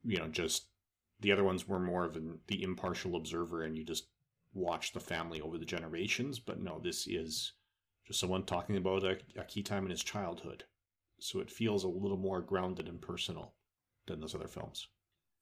[0.05, 0.67] you know, just
[1.21, 4.07] the other ones were more of an, the impartial observer, and you just
[4.55, 6.39] watch the family over the generations.
[6.39, 7.53] But no, this is
[8.07, 10.65] just someone talking about a, a key time in his childhood,
[11.19, 13.53] so it feels a little more grounded and personal
[14.07, 14.89] than those other films.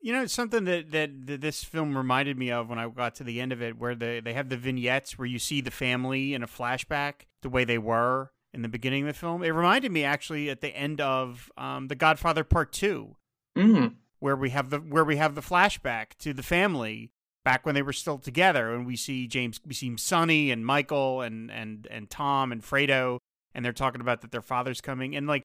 [0.03, 3.15] You know, it's something that, that, that this film reminded me of when I got
[3.17, 5.71] to the end of it, where they, they have the vignettes where you see the
[5.71, 9.43] family in a flashback, the way they were in the beginning of the film.
[9.43, 13.17] It reminded me actually at the end of um, The Godfather Part 2.
[13.59, 13.95] Mm.
[14.21, 17.11] where we have the where we have the flashback to the family
[17.45, 21.21] back when they were still together, and we see James, we see Sonny and Michael
[21.21, 23.19] and and and Tom and Fredo,
[23.55, 25.43] and they're talking about that their father's coming, and like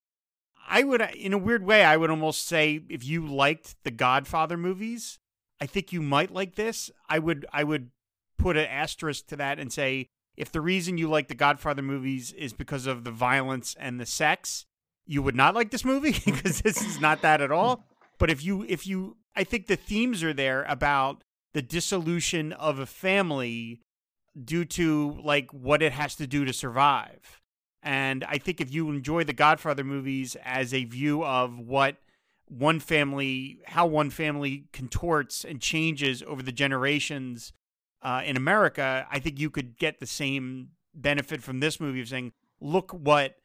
[0.67, 3.91] I would, uh, in a weird way, I would almost say if you liked the
[3.91, 5.19] Godfather movies,
[5.61, 6.91] I think you might like this.
[7.07, 7.91] I would, I would
[8.37, 12.31] put an asterisk to that and say if the reason you like the Godfather movies
[12.33, 14.65] is because of the violence and the sex,
[15.05, 16.25] you would not like this movie mm.
[16.25, 17.85] because this is not that at all.
[18.17, 21.23] But if you, if you, I think the themes are there about
[21.53, 23.81] the dissolution of a family
[24.41, 27.41] due to like what it has to do to survive.
[27.85, 31.97] And I think if you enjoy the Godfather movies as a view of what
[32.47, 37.53] one family, how one family contorts and changes over the generations
[38.01, 42.07] uh, in America, I think you could get the same benefit from this movie of
[42.07, 43.35] saying, look what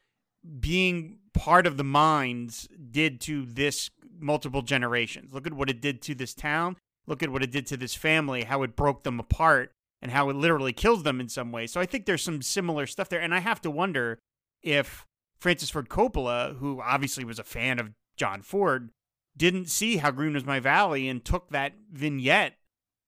[0.59, 5.33] being part of the Mines did to this multiple generations.
[5.33, 6.77] Look at what it did to this town.
[7.05, 10.29] Look at what it did to this family, how it broke them apart and how
[10.29, 11.67] it literally kills them in some way.
[11.67, 13.21] So I think there's some similar stuff there.
[13.21, 14.19] And I have to wonder
[14.63, 15.05] if
[15.39, 18.91] Francis Ford Coppola, who obviously was a fan of John Ford,
[19.35, 22.57] didn't see how green was my valley and took that vignette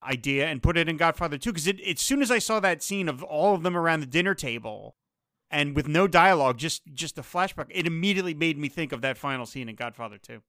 [0.04, 3.08] idea and put it in Godfather 2 because as soon as I saw that scene
[3.08, 4.96] of all of them around the dinner table
[5.50, 9.18] and with no dialogue just just a flashback it immediately made me think of that
[9.18, 10.42] final scene in Godfather 2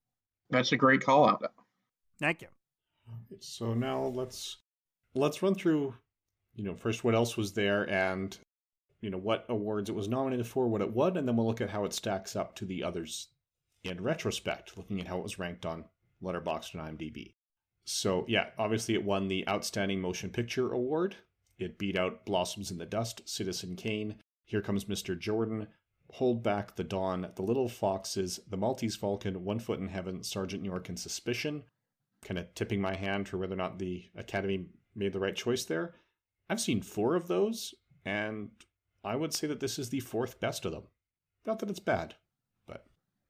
[0.51, 1.53] that's a great call out
[2.19, 2.49] thank you.
[3.39, 4.59] So now let's
[5.15, 5.95] let's run through
[6.55, 8.37] you know first what else was there and
[9.05, 11.61] you know what awards it was nominated for, what it won, and then we'll look
[11.61, 13.29] at how it stacks up to the others
[13.85, 15.85] in retrospect, looking at how it was ranked on
[16.23, 17.35] Letterboxd and IMDb.
[17.85, 21.17] So yeah, obviously it won the Outstanding Motion Picture Award.
[21.59, 24.15] It beat out Blossoms in the Dust, Citizen Kane,
[24.47, 25.19] Here Comes Mr.
[25.19, 25.69] Jordan,
[26.13, 30.65] Hold Back the Dawn, The Little Foxes, The Maltese Falcon, One Foot in Heaven, Sergeant
[30.65, 31.63] York, and Suspicion.
[32.25, 34.65] Kind of tipping my hand for whether or not the Academy
[34.95, 35.97] made the right choice there.
[36.49, 37.75] I've seen four of those,
[38.07, 38.49] and
[39.05, 40.85] I would say that this is the fourth best of them.
[41.47, 42.15] Not that it's bad,
[42.67, 42.87] but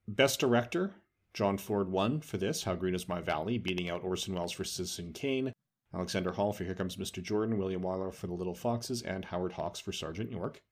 [0.07, 0.95] best director,
[1.33, 4.63] John Ford won for this, How Green Is My Valley, beating out Orson Welles for
[4.63, 5.53] Citizen Kane,
[5.93, 7.21] Alexander Hall for Here Comes Mr.
[7.21, 10.63] Jordan, William Wyler for The Little Foxes, and Howard Hawks for Sergeant York.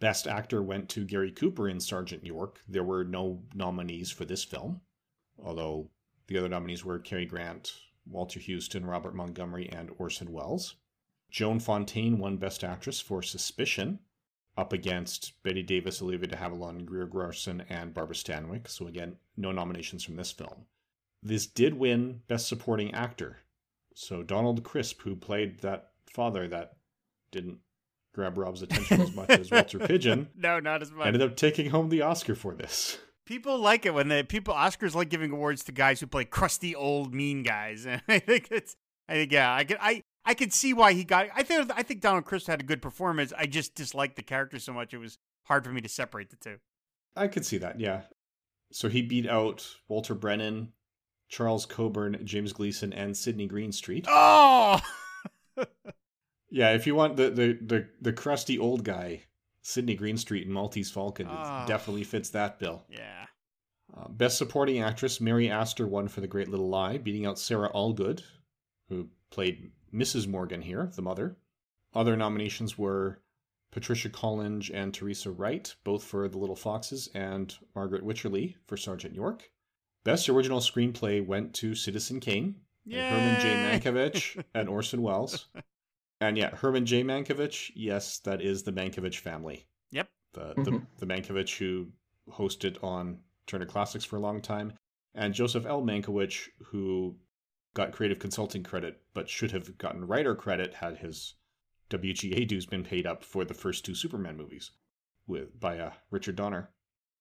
[0.00, 2.60] Best actor went to Gary Cooper in Sergeant York.
[2.68, 4.80] There were no nominees for this film,
[5.40, 5.90] although
[6.26, 7.72] the other nominees were Cary Grant,
[8.06, 10.76] Walter Huston, Robert Montgomery, and Orson Welles.
[11.30, 14.00] Joan Fontaine won Best Actress for Suspicion,
[14.58, 18.68] up against Bette Davis, Olivia de Havilland, Greer Garson, and Barbara Stanwyck.
[18.68, 20.66] So again, no nominations from this film.
[21.22, 23.38] This did win Best Supporting Actor.
[23.94, 26.76] So Donald Crisp, who played that father that
[27.30, 27.58] didn't
[28.14, 31.70] grab Rob's attention as much as Walter Pidgeon, no, not as much, ended up taking
[31.70, 32.98] home the Oscar for this.
[33.26, 36.74] People like it when the people Oscars like giving awards to guys who play crusty
[36.74, 38.74] old mean guys, and I think it's
[39.08, 41.28] I think yeah, I could I I could see why he got.
[41.34, 43.32] I think I think Donald Crisp had a good performance.
[43.36, 46.36] I just disliked the character so much; it was hard for me to separate the
[46.36, 46.56] two.
[47.16, 48.02] I could see that, yeah.
[48.70, 50.74] So he beat out Walter Brennan,
[51.30, 54.04] Charles Coburn, James Gleason, and Sidney Greenstreet.
[54.06, 54.82] Oh,
[56.50, 56.72] yeah.
[56.72, 59.22] If you want the the the, the crusty old guy,
[59.62, 61.64] Sidney Greenstreet in Maltese Falcon oh.
[61.66, 62.84] definitely fits that bill.
[62.90, 63.24] Yeah.
[63.96, 67.70] Uh, Best Supporting Actress Mary Astor won for The Great Little Lie, beating out Sara
[67.72, 68.20] Allgood,
[68.90, 70.26] who played Mrs.
[70.26, 71.36] Morgan here, the mother.
[71.94, 73.20] Other nominations were
[73.70, 79.14] Patricia Collinge and Teresa Wright, both for The Little Foxes, and Margaret Wycherley for Sergeant
[79.14, 79.50] York.
[80.04, 82.56] Best original screenplay went to Citizen Kane,
[82.90, 83.54] Herman J.
[83.54, 85.48] Mankiewicz, and Orson Welles.
[86.20, 87.02] And yeah, Herman J.
[87.02, 89.66] Mankiewicz, yes, that is the Mankiewicz family.
[89.92, 90.08] Yep.
[90.32, 90.62] The, mm-hmm.
[90.62, 91.88] the, the Mankiewicz who
[92.30, 94.72] hosted on Turner Classics for a long time,
[95.14, 95.82] and Joseph L.
[95.82, 97.16] Mankiewicz, who
[97.78, 101.34] got creative consulting credit, but should have gotten writer credit had his
[101.90, 104.72] WGA dues been paid up for the first two Superman movies
[105.28, 106.70] with by uh, Richard Donner.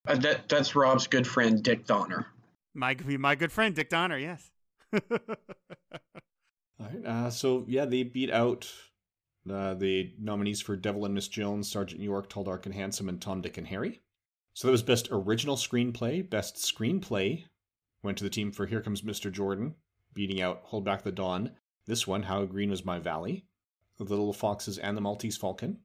[0.07, 2.25] Uh, that that's Rob's good friend Dick Donner.
[2.73, 4.49] My my good friend Dick Donner, yes.
[4.93, 4.99] All
[6.79, 7.05] right.
[7.05, 8.67] Uh, so yeah, they beat out
[9.47, 13.21] uh, the nominees for Devil and Miss Jones, Sergeant York, Tall, Dark and Handsome, and
[13.21, 14.01] Tom, Dick and Harry.
[14.55, 16.27] So that was best original screenplay.
[16.27, 17.43] Best screenplay
[18.01, 19.31] went to the team for Here Comes Mr.
[19.31, 19.75] Jordan,
[20.17, 21.51] beating out Hold Back the Dawn.
[21.85, 23.45] This one, How Green Was My Valley,
[23.97, 25.77] The Little Foxes, and The Maltese Falcon.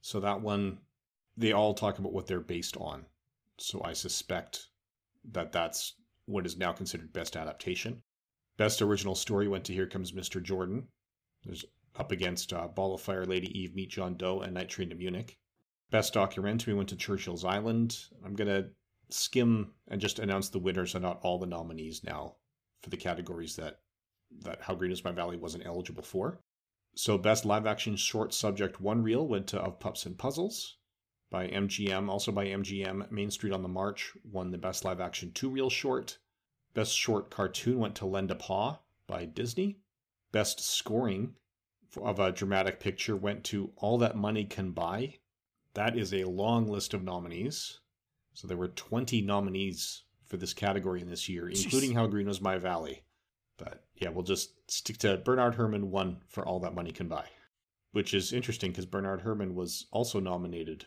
[0.00, 0.78] So that one,
[1.36, 3.04] they all talk about what they're based on.
[3.58, 4.68] So I suspect
[5.32, 8.02] that that's what is now considered best adaptation.
[8.56, 10.42] Best original story went to Here Comes Mr.
[10.42, 10.88] Jordan.
[11.44, 11.66] There's
[11.96, 14.94] up against uh, Ball of Fire, Lady Eve, Meet John Doe, and Night Train to
[14.94, 15.36] Munich.
[15.90, 17.98] Best documentary went to Churchill's Island.
[18.24, 18.70] I'm gonna
[19.10, 22.36] skim and just announce the winners and not all the nominees now
[22.84, 23.80] for the categories that
[24.42, 26.38] that How Green Is My Valley wasn't eligible for.
[26.94, 30.76] So best live action short subject one reel went to Of Pups and Puzzles
[31.30, 33.10] by MGM, also by MGM.
[33.10, 36.18] Main Street on the March won the best live action two reel short.
[36.74, 39.78] Best short cartoon went to Lend a Paw by Disney.
[40.30, 41.36] Best scoring
[41.96, 45.14] of a dramatic picture went to All That Money Can Buy.
[45.74, 47.80] That is a long list of nominees.
[48.34, 51.94] So there were 20 nominees for this category in this year, including Jeez.
[51.94, 53.02] How Green Was My Valley.
[53.58, 57.26] But yeah, we'll just stick to Bernard Herrmann won for All That Money Can Buy,
[57.92, 60.86] which is interesting because Bernard Herrmann was also nominated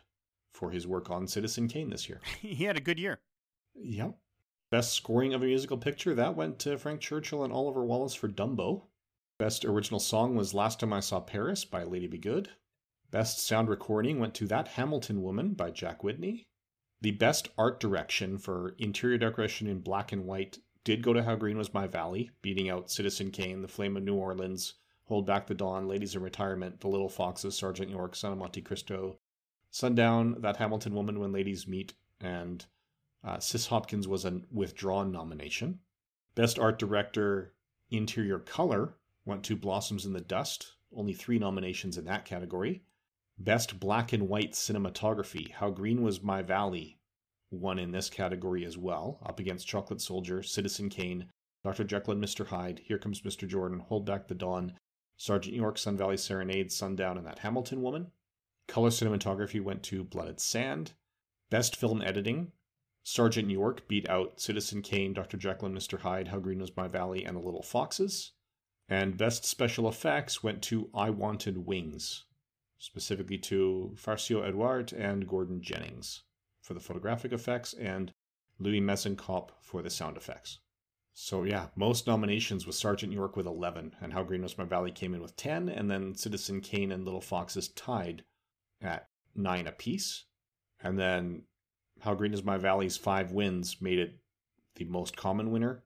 [0.53, 2.19] for his work on Citizen Kane this year.
[2.41, 3.19] he had a good year.
[3.75, 4.17] Yep.
[4.69, 8.27] Best scoring of a musical picture, that went to Frank Churchill and Oliver Wallace for
[8.27, 8.87] Dumbo.
[9.39, 12.49] Best original song was Last Time I Saw Paris by Lady Be Good.
[13.11, 16.47] Best sound recording went to That Hamilton Woman by Jack Whitney.
[17.01, 21.35] The best art direction for interior decoration in black and white did go to How
[21.35, 25.47] Green Was My Valley, beating out Citizen Kane, The Flame of New Orleans, Hold Back
[25.47, 29.19] the Dawn, Ladies in Retirement, The Little Foxes, Sergeant York, Son of Monte Cristo,
[29.69, 32.65] Sundown, That Hamilton Woman When Ladies Meet, and
[33.23, 35.79] uh, Sis Hopkins was a withdrawn nomination.
[36.35, 37.53] Best Art Director
[37.91, 38.95] Interior Color
[39.25, 42.83] went to Blossoms in the Dust, only three nominations in that category.
[43.39, 46.97] Best Black and White Cinematography, How Green Was My Valley,
[47.51, 51.29] won in this category as well, up against Chocolate Soldier, Citizen Kane,
[51.63, 51.83] Dr.
[51.83, 52.47] Jekyll and Mr.
[52.47, 53.47] Hyde, Here Comes Mr.
[53.47, 54.73] Jordan, Hold Back the Dawn,
[55.17, 58.11] Sergeant York, Sun Valley Serenade, Sundown, and That Hamilton Woman.
[58.67, 60.93] Color cinematography went to Blood and Sand.
[61.49, 62.51] Best film editing,
[63.03, 65.37] Sergeant York beat out Citizen Kane, Dr.
[65.37, 65.99] Jekyll and Mr.
[65.99, 68.33] Hyde, How Green Was My Valley, and The Little Foxes.
[68.89, 72.25] And best special effects went to I Wanted Wings,
[72.77, 76.23] specifically to Farciot Edouart and Gordon Jennings
[76.61, 78.11] for the photographic effects and
[78.59, 80.59] Louis Mesenkop for the sound effects.
[81.13, 84.91] So yeah, most nominations was Sergeant York with 11, and How Green Was My Valley
[84.91, 88.23] came in with 10, and then Citizen Kane and Little Foxes tied
[88.81, 90.25] at 9 apiece.
[90.79, 91.43] And then
[92.01, 94.19] How Green Is My Valley's five wins made it
[94.75, 95.83] the most common winner.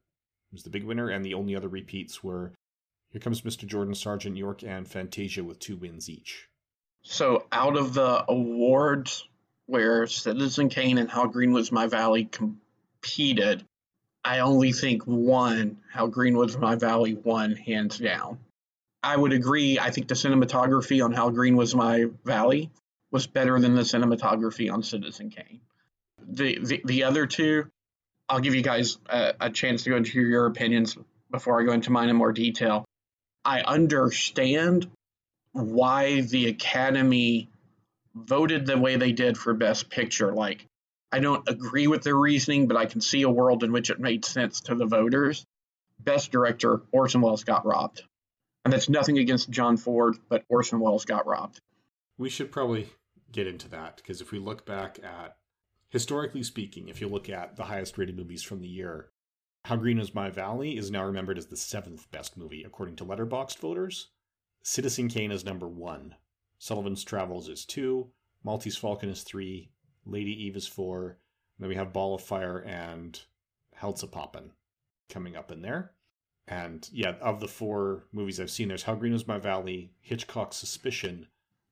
[0.52, 2.54] It was the big winner, and the only other repeats were
[3.10, 3.66] Here Comes Mr.
[3.66, 6.50] Jordan, Sergeant York, and Fantasia with two wins each.
[7.04, 9.28] So out of the awards
[9.66, 13.66] where Citizen Kane and How Green Was My Valley competed,
[14.24, 18.40] I only think one, How Green Was My Valley, won hands down.
[19.04, 19.80] I would agree.
[19.80, 22.70] I think the cinematography on How Green Was My Valley
[23.12, 25.62] was better than the cinematography on Citizen Kane.
[26.28, 27.68] The the, the other two,
[28.30, 30.96] I'll give you guys a, a chance to go into your opinions
[31.32, 32.86] before I go into mine in more detail.
[33.44, 34.88] I understand
[35.54, 37.50] why the Academy
[38.16, 40.34] voted the way they did for Best Picture.
[40.34, 40.68] Like,
[41.12, 44.00] I don't agree with their reasoning, but I can see a world in which it
[44.00, 45.46] made sense to the voters.
[46.00, 48.04] Best Director, Orson Welles got robbed.
[48.64, 51.60] And that's nothing against John Ford, but Orson Welles got robbed.
[52.18, 52.90] We should probably
[53.32, 55.36] get into that because if we look back at,
[55.90, 59.10] historically speaking, if you look at the highest rated movies from the year,
[59.66, 63.06] How Green Is My Valley is now remembered as the seventh best movie according to
[63.06, 64.10] Letterboxd voters.
[64.64, 66.16] Citizen Kane is number one,
[66.60, 68.12] Sullivan's Travels is two,
[68.44, 69.72] Maltese Falcon is three,
[70.06, 71.18] Lady Eve is four,
[71.58, 73.20] then we have Ball of Fire and
[73.76, 74.52] Hellzapoppin
[75.10, 75.94] coming up in there.
[76.48, 80.58] And yeah, of the four movies I've seen, there's How Green Was My Valley, Hitchcock's
[80.58, 81.28] Suspicion,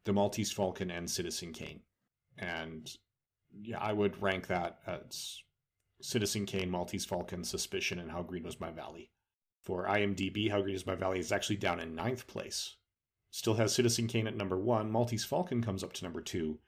[0.06, 1.82] The Maltese Falcon, and Citizen Kane.
[2.40, 2.92] And
[3.62, 5.44] yeah, I would rank that as
[6.02, 9.12] Citizen Kane, Maltese Falcon, Suspicion, and How Green Was My Valley.
[9.62, 12.78] For IMDb, How Green Is My Valley is actually down in ninth place
[13.32, 14.92] Still has Citizen Kane at number one.
[14.92, 16.60] Maltese Falcon comes up to number two.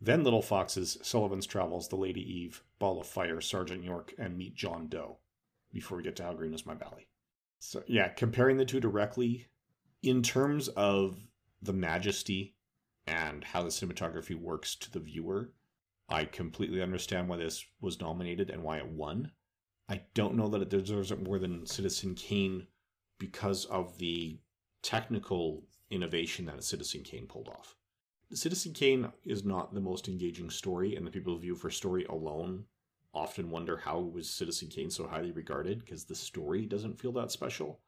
[0.00, 4.54] Then Little Foxes, Sullivan's Travels, The Lady Eve, Ball of Fire, Sergeant York, and Meet
[4.54, 5.18] John Doe
[5.72, 7.08] before we get to How Green Is My Valley.
[7.58, 9.46] So, yeah, comparing the two directly,
[10.02, 11.16] in terms of
[11.62, 12.54] the majesty
[13.06, 15.52] and how the cinematography works to the viewer,
[16.08, 19.32] I completely understand why this was nominated and why it won.
[19.88, 22.66] I don't know that it deserves it more than Citizen Kane
[23.18, 24.38] because of the
[24.82, 27.76] technical innovation that Citizen Kane pulled off.
[28.32, 32.04] Citizen Kane is not the most engaging story, and the people who view for story
[32.06, 32.64] alone
[33.14, 37.30] often wonder how was Citizen Kane so highly regarded because the story doesn't feel that
[37.30, 37.80] special.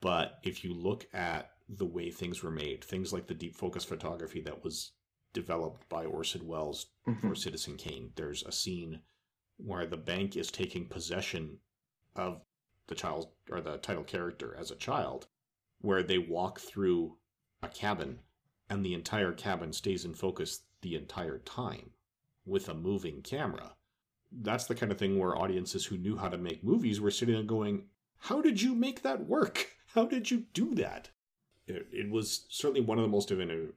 [0.00, 3.84] But if you look at the way things were made, things like the deep focus
[3.84, 4.92] photography that was
[5.32, 7.28] developed by Orson Welles mm-hmm.
[7.28, 9.00] for Citizen Kane, there's a scene
[9.58, 11.58] where the bank is taking possession
[12.16, 12.42] of
[12.88, 15.28] the child or the title character as a child,
[15.80, 17.16] where they walk through
[17.62, 18.18] a cabin,
[18.68, 21.90] and the entire cabin stays in focus the entire time
[22.44, 23.72] with a moving camera.
[24.32, 27.34] That's the kind of thing where audiences who knew how to make movies were sitting
[27.34, 27.84] there going,
[28.18, 29.68] how did you make that work?
[29.94, 31.10] How did you do that?
[31.66, 33.30] It, it was certainly one of the most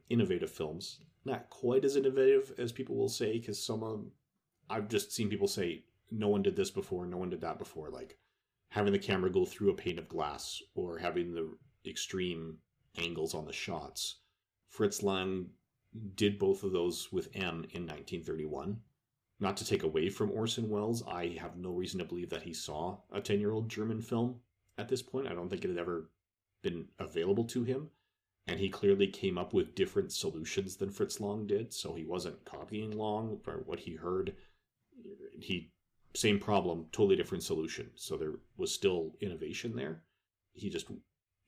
[0.08, 1.00] innovative films.
[1.26, 4.06] Not quite as innovative as people will say, because some of
[4.70, 7.90] I've just seen people say no one did this before, no one did that before.
[7.90, 8.16] Like
[8.70, 11.50] having the camera go through a pane of glass or having the
[11.86, 12.56] extreme
[12.98, 14.16] angles on the shots.
[14.68, 15.50] Fritz Lang
[16.14, 18.80] did both of those with M in 1931.
[19.38, 22.54] Not to take away from Orson Welles, I have no reason to believe that he
[22.54, 24.40] saw a 10 year old German film
[24.78, 25.26] at this point.
[25.26, 26.10] I don't think it had ever
[26.62, 27.90] been available to him.
[28.48, 31.74] And he clearly came up with different solutions than Fritz Lang did.
[31.74, 34.34] So he wasn't copying Lang, but what he heard,
[35.40, 35.72] he
[36.14, 37.90] same problem, totally different solution.
[37.96, 40.02] So there was still innovation there.
[40.54, 40.86] He just,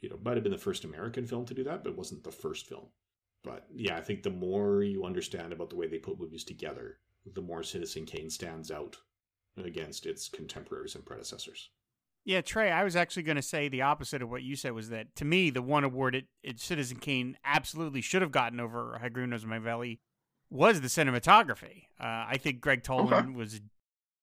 [0.01, 2.31] you know, might have been the first American film to do that, but wasn't the
[2.31, 2.87] first film.
[3.45, 6.99] But yeah, I think the more you understand about the way they put movies together,
[7.35, 8.97] the more Citizen Kane stands out
[9.57, 11.71] against its contemporaries and predecessors.
[12.25, 14.91] Yeah, Trey, I was actually going to say the opposite of what you said was
[14.91, 18.99] that to me, the one award it, it Citizen Kane absolutely should have gotten over
[19.01, 20.01] How Green Was My Valley
[20.51, 21.85] was the cinematography.
[21.99, 23.37] Uh, I think Gregg Toland okay.
[23.37, 23.61] was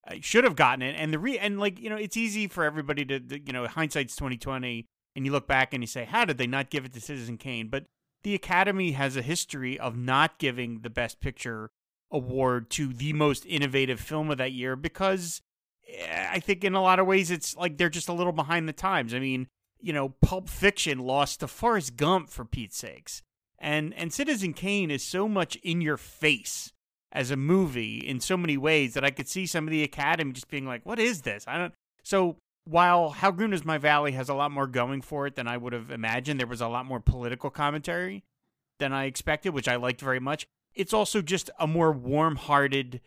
[0.07, 2.63] uh, should have gotten it, and the re and like you know, it's easy for
[2.63, 6.05] everybody to, to you know, hindsight's twenty twenty, and you look back and you say,
[6.05, 7.67] how did they not give it to Citizen Kane?
[7.67, 7.85] But
[8.23, 11.69] the Academy has a history of not giving the Best Picture
[12.11, 15.41] award to the most innovative film of that year because
[15.87, 18.67] eh, I think in a lot of ways it's like they're just a little behind
[18.67, 19.13] the times.
[19.13, 19.47] I mean,
[19.79, 23.21] you know, Pulp Fiction lost to Forrest Gump for Pete's sakes.
[23.59, 26.73] And and Citizen Kane is so much in your face
[27.11, 30.33] as a movie in so many ways that I could see some of the Academy
[30.33, 31.73] just being like, "What is this?" I don't.
[32.03, 35.47] So while How Green Is My Valley has a lot more going for it than
[35.47, 38.23] I would have imagined, there was a lot more political commentary
[38.79, 43.01] than I expected, which I liked very much it's also just a more warm-hearted,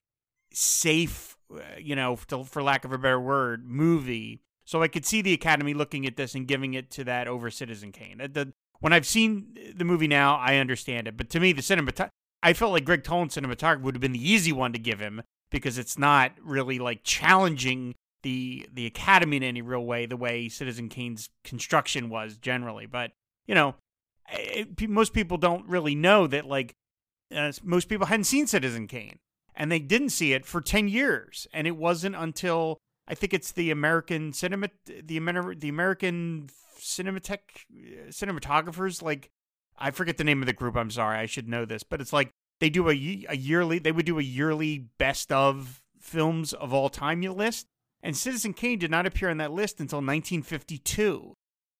[0.52, 4.40] safe, uh, you know, for lack of a better word, movie.
[4.64, 7.50] So I could see the Academy looking at this and giving it to that over
[7.50, 8.18] Citizen Kane.
[8.18, 11.16] The, when I've seen the movie now, I understand it.
[11.16, 12.10] But to me, the cinematography,
[12.42, 15.22] I felt like Gregg Toland's cinematography would have been the easy one to give him
[15.50, 20.48] because it's not really like challenging the the Academy in any real way, the way
[20.48, 22.86] Citizen Kane's construction was generally.
[22.86, 23.12] But
[23.46, 23.76] you know,
[24.30, 26.74] it, most people don't really know that like
[27.34, 29.18] uh, most people hadn't seen Citizen Kane,
[29.54, 31.46] and they didn't see it for ten years.
[31.52, 35.18] And it wasn't until I think it's the American cinema, the
[35.56, 36.48] the American
[36.78, 37.38] Cinematech
[38.08, 39.02] cinematographers.
[39.02, 39.30] Like
[39.78, 40.76] I forget the name of the group.
[40.76, 43.78] I'm sorry, I should know this, but it's like they do a a yearly.
[43.78, 47.66] They would do a yearly best of films of all time you list,
[48.02, 51.34] and Citizen Kane did not appear on that list until 1952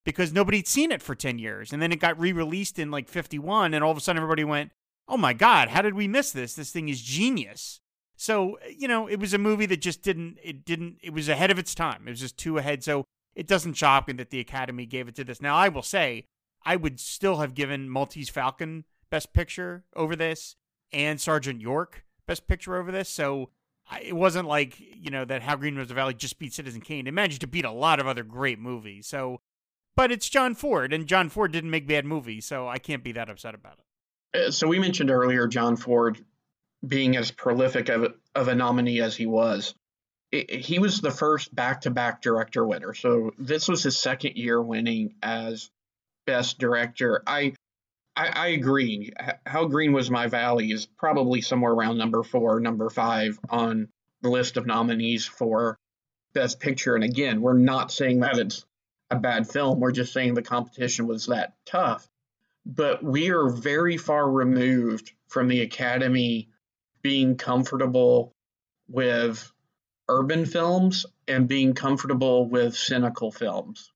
[0.04, 1.72] because nobody had seen it for 10 years.
[1.72, 4.44] And then it got re released in like 51, and all of a sudden everybody
[4.44, 4.72] went,
[5.08, 6.54] oh my God, how did we miss this?
[6.54, 7.80] This thing is genius.
[8.16, 11.50] So, you know, it was a movie that just didn't, it didn't, it was ahead
[11.50, 12.02] of its time.
[12.06, 12.82] It was just too ahead.
[12.82, 13.04] So
[13.34, 15.40] it doesn't shock me that the Academy gave it to this.
[15.40, 16.24] Now, I will say,
[16.64, 20.56] I would still have given Maltese Falcon Best Picture over this
[20.92, 23.08] and Sergeant York Best Picture over this.
[23.08, 23.50] So
[23.90, 26.80] I, it wasn't like, you know, that How Green Was the Valley just beat Citizen
[26.80, 27.06] Kane.
[27.06, 29.06] It managed to beat a lot of other great movies.
[29.06, 29.40] So,
[29.96, 32.46] but it's John Ford, and John Ford didn't make bad movies.
[32.46, 33.84] So I can't be that upset about it.
[34.38, 36.22] Uh, so we mentioned earlier John Ford
[36.86, 39.74] being as prolific of, of a nominee as he was.
[40.30, 42.92] It, he was the first back-to-back director winner.
[42.92, 45.70] So this was his second year winning as
[46.26, 47.22] best director.
[47.26, 47.54] I
[48.18, 49.12] I, I agree.
[49.46, 53.88] How Green Was My Valley is probably somewhere around number four, number five on
[54.22, 55.78] the list of nominees for
[56.34, 56.94] Best Picture.
[56.94, 58.66] And again, we're not saying that it's
[59.10, 59.80] a bad film.
[59.80, 62.08] We're just saying the competition was that tough
[62.68, 66.50] but we are very far removed from the Academy
[67.02, 68.34] being comfortable
[68.88, 69.50] with
[70.08, 73.90] urban films and being comfortable with cynical films.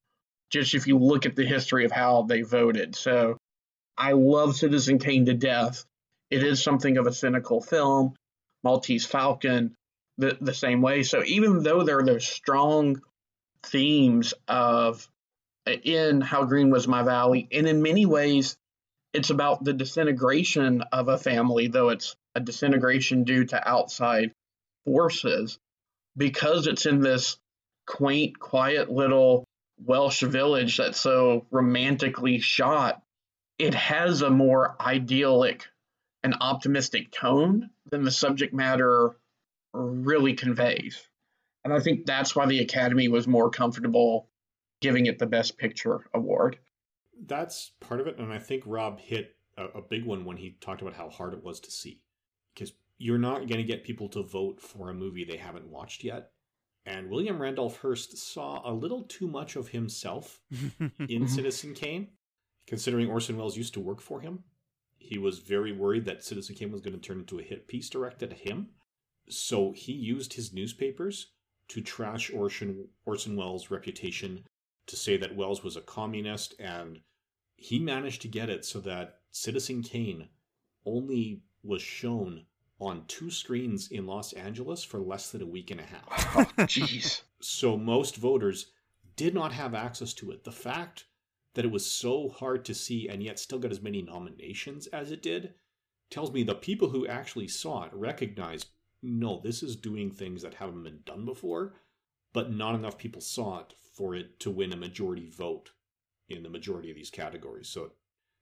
[0.50, 2.96] Just if you look at the history of how they voted.
[2.96, 3.36] So
[4.02, 5.84] I love Citizen Kane to death.
[6.28, 8.14] It is something of a cynical film.
[8.64, 9.76] Maltese Falcon,
[10.18, 11.04] the, the same way.
[11.04, 13.00] So even though there are those strong
[13.62, 15.08] themes of
[15.84, 18.56] in How Green Was My Valley, and in many ways,
[19.12, 24.32] it's about the disintegration of a family, though it's a disintegration due to outside
[24.84, 25.60] forces,
[26.16, 27.36] because it's in this
[27.86, 29.44] quaint, quiet little
[29.78, 33.00] Welsh village that's so romantically shot.
[33.62, 35.66] It has a more idyllic
[36.22, 39.16] and optimistic tone than the subject matter
[39.72, 41.06] really conveys.
[41.64, 44.28] And I think that's why the Academy was more comfortable
[44.80, 46.58] giving it the Best Picture award
[47.26, 48.18] that's part of it.
[48.18, 51.34] And I think Rob hit a, a big one when he talked about how hard
[51.34, 52.00] it was to see.
[52.54, 56.04] Because you're not going to get people to vote for a movie they haven't watched
[56.04, 56.30] yet.
[56.84, 60.40] And William Randolph Hearst saw a little too much of himself
[61.08, 62.08] in Citizen Kane,
[62.66, 64.44] considering Orson Welles used to work for him.
[64.98, 67.90] He was very worried that Citizen Kane was going to turn into a hit piece
[67.90, 68.68] directed at him.
[69.28, 71.32] So he used his newspapers
[71.68, 74.44] to trash Orson, Orson Welles' reputation,
[74.86, 77.00] to say that Welles was a communist, and
[77.56, 80.28] he managed to get it so that Citizen Kane
[80.84, 82.44] only was shown
[82.80, 86.56] on two screens in Los Angeles for less than a week and a half.
[86.66, 87.22] Jeez.
[87.40, 88.72] so most voters
[89.14, 90.42] did not have access to it.
[90.42, 91.04] The fact
[91.54, 95.10] that it was so hard to see and yet still got as many nominations as
[95.10, 95.54] it did
[96.10, 98.68] tells me the people who actually saw it recognized
[99.02, 101.74] no, this is doing things that haven't been done before,
[102.32, 105.70] but not enough people saw it for it to win a majority vote
[106.28, 107.68] in the majority of these categories.
[107.68, 107.90] So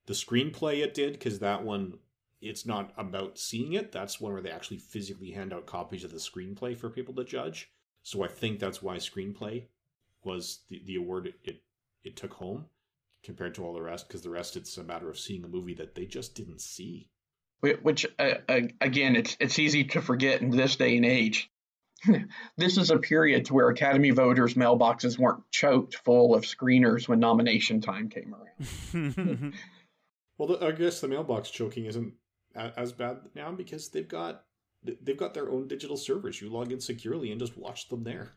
[0.05, 1.95] the screenplay it did, because that one,
[2.41, 3.91] it's not about seeing it.
[3.91, 7.23] That's one where they actually physically hand out copies of the screenplay for people to
[7.23, 7.71] judge.
[8.03, 9.65] So I think that's why screenplay
[10.23, 11.63] was the, the award it, it,
[12.03, 12.65] it took home
[13.23, 15.75] compared to all the rest, because the rest it's a matter of seeing a movie
[15.75, 17.09] that they just didn't see.
[17.61, 21.51] Which, uh, again, it's it's easy to forget in this day and age.
[22.57, 27.19] this is a period to where Academy voters' mailboxes weren't choked full of screeners when
[27.19, 29.53] nomination time came around.
[30.37, 32.13] well, the, I guess the mailbox choking isn't
[32.55, 34.43] as bad now because they've got
[34.83, 36.41] they've got their own digital servers.
[36.41, 38.33] You log in securely and just watch them there.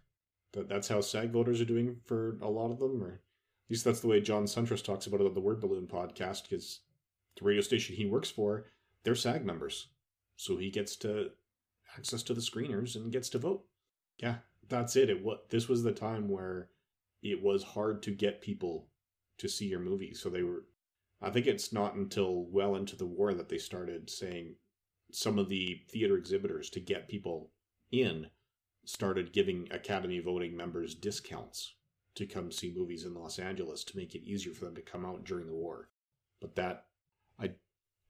[0.53, 3.23] That's how SAG voters are doing for a lot of them, or
[3.67, 6.43] at least that's the way John Siuntres talks about it on the Word Balloon podcast.
[6.43, 6.81] Because
[7.39, 8.67] the radio station he works for
[9.05, 9.89] they're SAG members.
[10.37, 11.31] So he gets to
[11.97, 13.65] access to the screeners and gets to vote.
[14.19, 14.37] Yeah,
[14.69, 15.11] that's it.
[15.11, 16.69] It what this was the time where
[17.23, 18.89] it was hard to get people
[19.39, 20.15] to see your movie.
[20.15, 20.65] So they were
[21.23, 24.57] I think it's not until well into the war that they started saying
[25.11, 27.51] some of the theater exhibitors to get people
[27.91, 28.27] in
[28.85, 31.75] started giving Academy voting members discounts
[32.15, 35.05] to come see movies in Los Angeles to make it easier for them to come
[35.05, 35.89] out during the war.
[36.41, 36.87] But that
[37.41, 37.53] I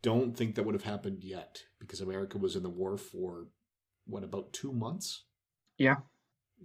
[0.03, 3.49] don't think that would have happened yet because America was in the war for
[4.07, 5.25] what about two months?
[5.79, 5.97] Yeah.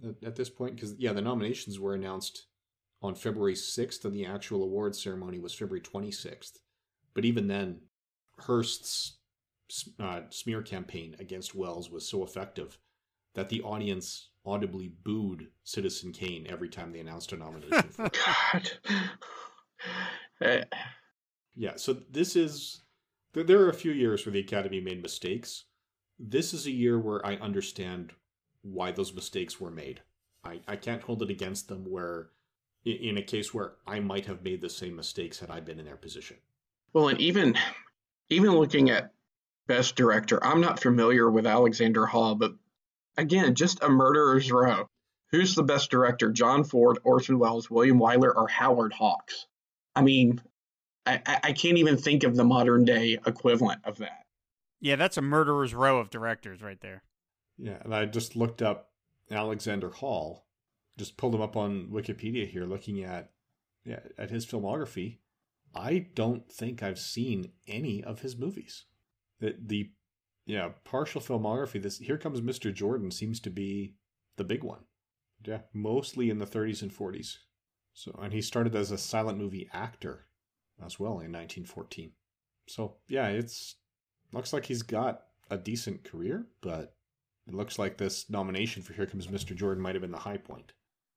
[0.04, 2.46] At, at this point, because yeah, the nominations were announced
[3.02, 6.60] on February sixth, and the actual award ceremony was February twenty sixth.
[7.14, 7.80] But even then,
[8.38, 9.18] Hearst's
[9.98, 12.78] uh, smear campaign against Welles was so effective
[13.34, 17.90] that the audience audibly booed Citizen Kane every time they announced a nomination.
[17.90, 18.10] for
[20.40, 20.66] God.
[21.56, 22.82] Yeah, so this is
[23.34, 25.64] there are a few years where the Academy made mistakes.
[26.18, 28.12] This is a year where I understand
[28.62, 30.00] why those mistakes were made.
[30.44, 32.30] I, I can't hold it against them where
[32.84, 35.84] in a case where I might have made the same mistakes had I been in
[35.84, 36.38] their position.
[36.92, 37.56] Well, and even
[38.30, 39.12] even looking at
[39.66, 42.54] best director, I'm not familiar with Alexander Hall, but
[43.16, 44.88] again, just a murderer's row.
[45.30, 46.30] Who's the best director?
[46.32, 49.46] John Ford, Orson Welles, William Wyler, or Howard Hawks?
[49.94, 50.40] I mean,
[51.06, 54.24] I, I can't even think of the modern day equivalent of that.
[54.80, 57.02] Yeah, that's a murderer's row of directors right there.
[57.58, 58.90] Yeah, and I just looked up
[59.30, 60.46] Alexander Hall,
[60.96, 63.30] just pulled him up on Wikipedia here, looking at
[63.84, 65.18] yeah at his filmography.
[65.74, 68.86] I don't think I've seen any of his movies.
[69.40, 69.90] The the
[70.50, 71.80] yeah partial filmography.
[71.80, 72.72] This here comes Mr.
[72.74, 73.94] Jordan seems to be
[74.36, 74.84] the big one.
[75.44, 77.36] Yeah, mostly in the 30s and 40s.
[77.94, 80.26] So and he started as a silent movie actor
[80.84, 82.12] as well in 1914.
[82.66, 83.76] So yeah, it's
[84.32, 86.94] looks like he's got a decent career, but
[87.48, 89.54] it looks like this nomination for Here Comes Mr.
[89.56, 90.72] Jordan might have been the high point.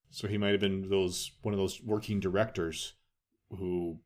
[0.09, 2.93] So he might have been those one of those working directors
[3.49, 3.99] who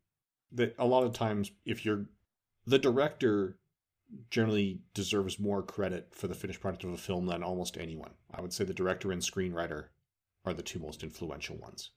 [0.54, 2.06] that a lot of times if you're
[2.66, 3.58] the director
[4.30, 8.12] generally deserves more credit for the finished product of a film than almost anyone.
[8.34, 9.86] I would say the director and screenwriter
[10.46, 11.92] are the two most influential ones.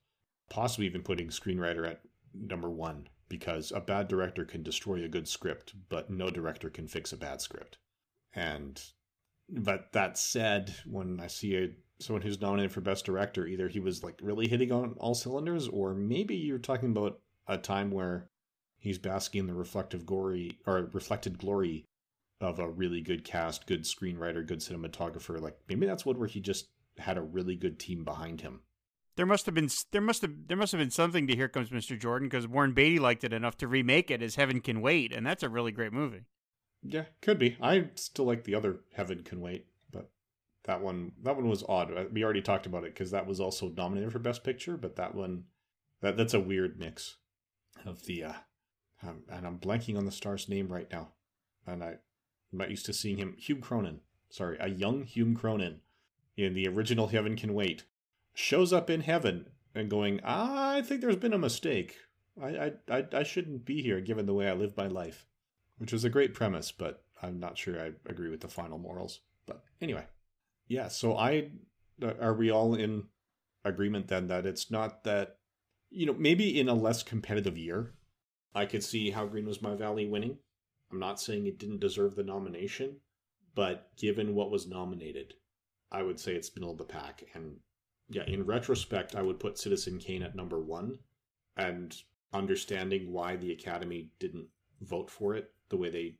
[0.48, 2.00] Possibly even putting screenwriter at
[2.34, 6.88] number 1 because a bad director can destroy a good script, but no director can
[6.88, 7.78] fix a bad script.
[8.34, 8.82] And
[9.48, 13.80] but that said, when I see a someone who's nominated for best director, either he
[13.80, 18.28] was like really hitting on all cylinders, or maybe you're talking about a time where
[18.78, 21.84] he's basking in the reflective glory or reflected glory
[22.40, 25.40] of a really good cast, good screenwriter, good cinematographer.
[25.40, 26.68] Like maybe that's what where he just
[26.98, 28.60] had a really good team behind him
[29.20, 31.68] there must have been there must have there must have been something to Here Comes
[31.68, 31.98] Mr.
[31.98, 35.26] Jordan because Warren Beatty liked it enough to remake it as Heaven Can Wait, and
[35.26, 36.24] that's a really great movie.
[36.82, 37.58] Yeah, could be.
[37.60, 40.10] I still like the other Heaven Can Wait, but
[40.64, 41.94] that one that one was odd.
[41.94, 44.96] Uh, we already talked about it because that was also nominated for Best Picture, but
[44.96, 45.44] that one
[46.00, 47.16] that that's a weird mix
[47.84, 48.32] of the uh,
[49.02, 51.08] um, and I'm blanking on the star's name right now,
[51.66, 51.96] and I,
[52.52, 53.34] I'm not used to seeing him.
[53.38, 55.78] Hume Cronyn, sorry, a young Hume Cronyn
[56.36, 57.84] in the original Heaven Can Wait
[58.34, 61.96] shows up in heaven and going, I think there's been a mistake.
[62.40, 65.26] I, I, I, shouldn't be here given the way I live my life.
[65.78, 69.20] Which was a great premise, but I'm not sure I agree with the final morals.
[69.46, 70.06] But anyway,
[70.68, 71.50] yeah, so I,
[72.02, 73.04] uh, are we all in
[73.64, 75.36] agreement then that it's not that,
[75.90, 77.92] you know, maybe in a less competitive year,
[78.54, 80.38] I could see how Green was my valley winning.
[80.92, 82.96] I'm not saying it didn't deserve the nomination,
[83.54, 85.34] but given what was nominated,
[85.92, 87.24] I would say it's middle of the pack.
[87.34, 87.56] And
[88.08, 90.98] yeah, in retrospect, I would put Citizen Kane at number one.
[91.56, 91.94] And
[92.32, 94.46] understanding why the Academy didn't
[94.80, 96.14] vote for it the way they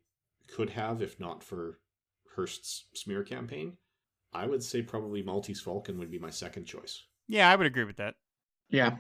[0.48, 1.78] could have, if not for
[2.34, 3.76] Hearst's smear campaign,
[4.32, 7.04] I would say probably Maltese Falcon would be my second choice.
[7.26, 8.14] Yeah, I would agree with that.
[8.68, 8.90] Yeah.
[8.90, 8.98] All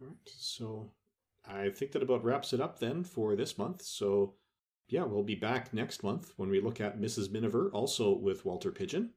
[0.00, 0.16] right.
[0.26, 0.90] So
[1.48, 3.82] I think that about wraps it up then for this month.
[3.82, 4.34] So
[4.92, 7.30] yeah, we'll be back next month when we look at Mrs.
[7.30, 9.10] Miniver, also with Walter Pidgeon.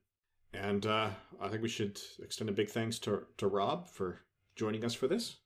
[0.53, 1.09] And uh,
[1.41, 4.21] I think we should extend a big thanks to, to Rob for
[4.55, 5.37] joining us for this.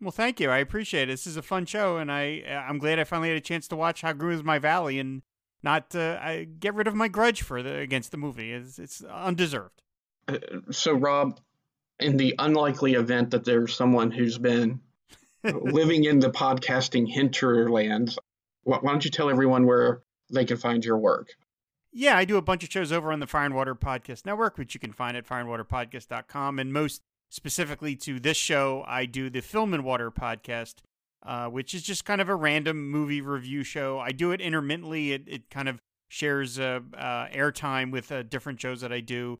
[0.00, 0.50] Well, thank you.
[0.50, 1.12] I appreciate it.
[1.12, 3.76] This is a fun show, and I I'm glad I finally had a chance to
[3.76, 5.22] watch How Green Was My Valley and
[5.62, 8.52] not uh, I get rid of my grudge for the against the movie.
[8.52, 9.80] It's, it's undeserved.
[10.26, 10.38] Uh,
[10.70, 11.40] so, Rob,
[12.00, 14.80] in the unlikely event that there's someone who's been
[15.44, 18.18] living in the podcasting hinterlands,
[18.64, 21.28] why don't you tell everyone where they can find your work?
[21.92, 24.56] Yeah, I do a bunch of shows over on the Fire and Water Podcast Network,
[24.56, 26.58] which you can find at fireandwaterpodcast.com.
[26.58, 30.76] And most specifically to this show, I do the Film and Water Podcast,
[31.22, 33.98] uh, which is just kind of a random movie review show.
[33.98, 35.12] I do it intermittently.
[35.12, 39.38] It, it kind of shares uh, uh, airtime with uh, different shows that I do.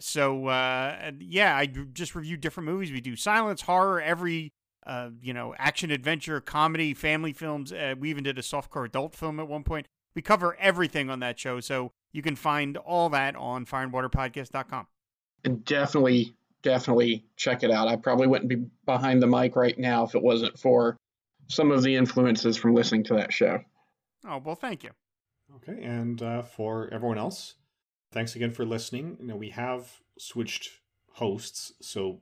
[0.00, 2.92] So uh, yeah, I just review different movies.
[2.92, 4.52] We do silence, horror, every
[4.86, 7.72] uh, you know, action, adventure, comedy, family films.
[7.72, 9.86] Uh, we even did a softcore adult film at one point.
[10.14, 14.86] We cover everything on that show, so you can find all that on fireandwaterpodcast.com.
[15.44, 17.88] And definitely, definitely check it out.
[17.88, 20.96] I probably wouldn't be behind the mic right now if it wasn't for
[21.48, 23.60] some of the influences from listening to that show.
[24.26, 24.90] Oh, well, thank you.
[25.56, 27.54] Okay, and uh, for everyone else,
[28.12, 29.16] thanks again for listening.
[29.20, 30.70] You know, we have switched
[31.12, 32.20] hosts, so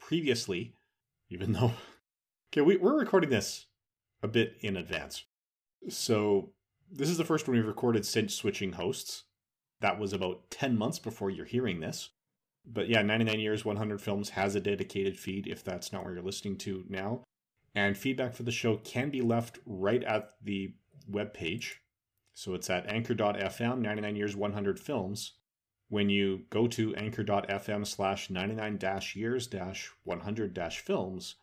[0.00, 0.72] previously,
[1.30, 1.72] even though
[2.56, 3.66] okay, we, we're recording this
[4.22, 5.24] a bit in advance,
[5.88, 6.50] so
[6.90, 9.24] this is the first one we've recorded since switching hosts.
[9.80, 12.10] That was about 10 months before you're hearing this.
[12.64, 16.22] But yeah, 99 Years, 100 Films has a dedicated feed if that's not where you're
[16.22, 17.24] listening to now.
[17.74, 20.74] And feedback for the show can be left right at the
[21.08, 21.82] web page.
[22.34, 25.32] So it's at anchor.fm 99 years 100 films.
[25.88, 28.78] When you go to anchor.fm slash 99
[29.14, 29.48] years
[30.04, 31.34] 100 films,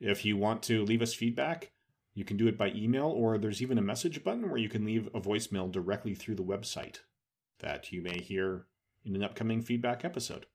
[0.00, 1.72] if you want to leave us feedback,
[2.14, 4.84] you can do it by email, or there's even a message button where you can
[4.84, 7.00] leave a voicemail directly through the website
[7.60, 8.66] that you may hear
[9.04, 10.46] in an upcoming feedback episode.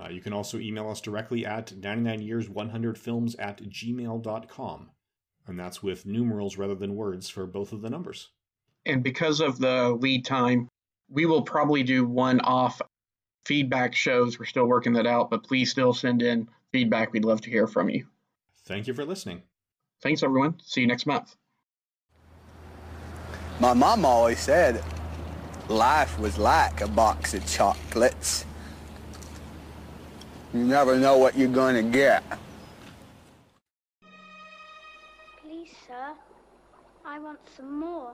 [0.00, 4.90] Uh, you can also email us directly at 99years100films at gmail.com.
[5.46, 8.30] And that's with numerals rather than words for both of the numbers.
[8.84, 10.68] And because of the lead time,
[11.08, 12.80] we will probably do one off
[13.44, 14.38] feedback shows.
[14.38, 17.12] We're still working that out, but please still send in feedback.
[17.12, 18.06] We'd love to hear from you.
[18.68, 19.42] Thank you for listening.
[20.02, 20.60] Thanks, everyone.
[20.62, 21.36] See you next month.
[23.60, 24.84] My mom always said
[25.68, 28.44] life was like a box of chocolates.
[30.52, 32.22] You never know what you're going to get.
[35.42, 36.12] Please, sir,
[37.06, 38.12] I want some more.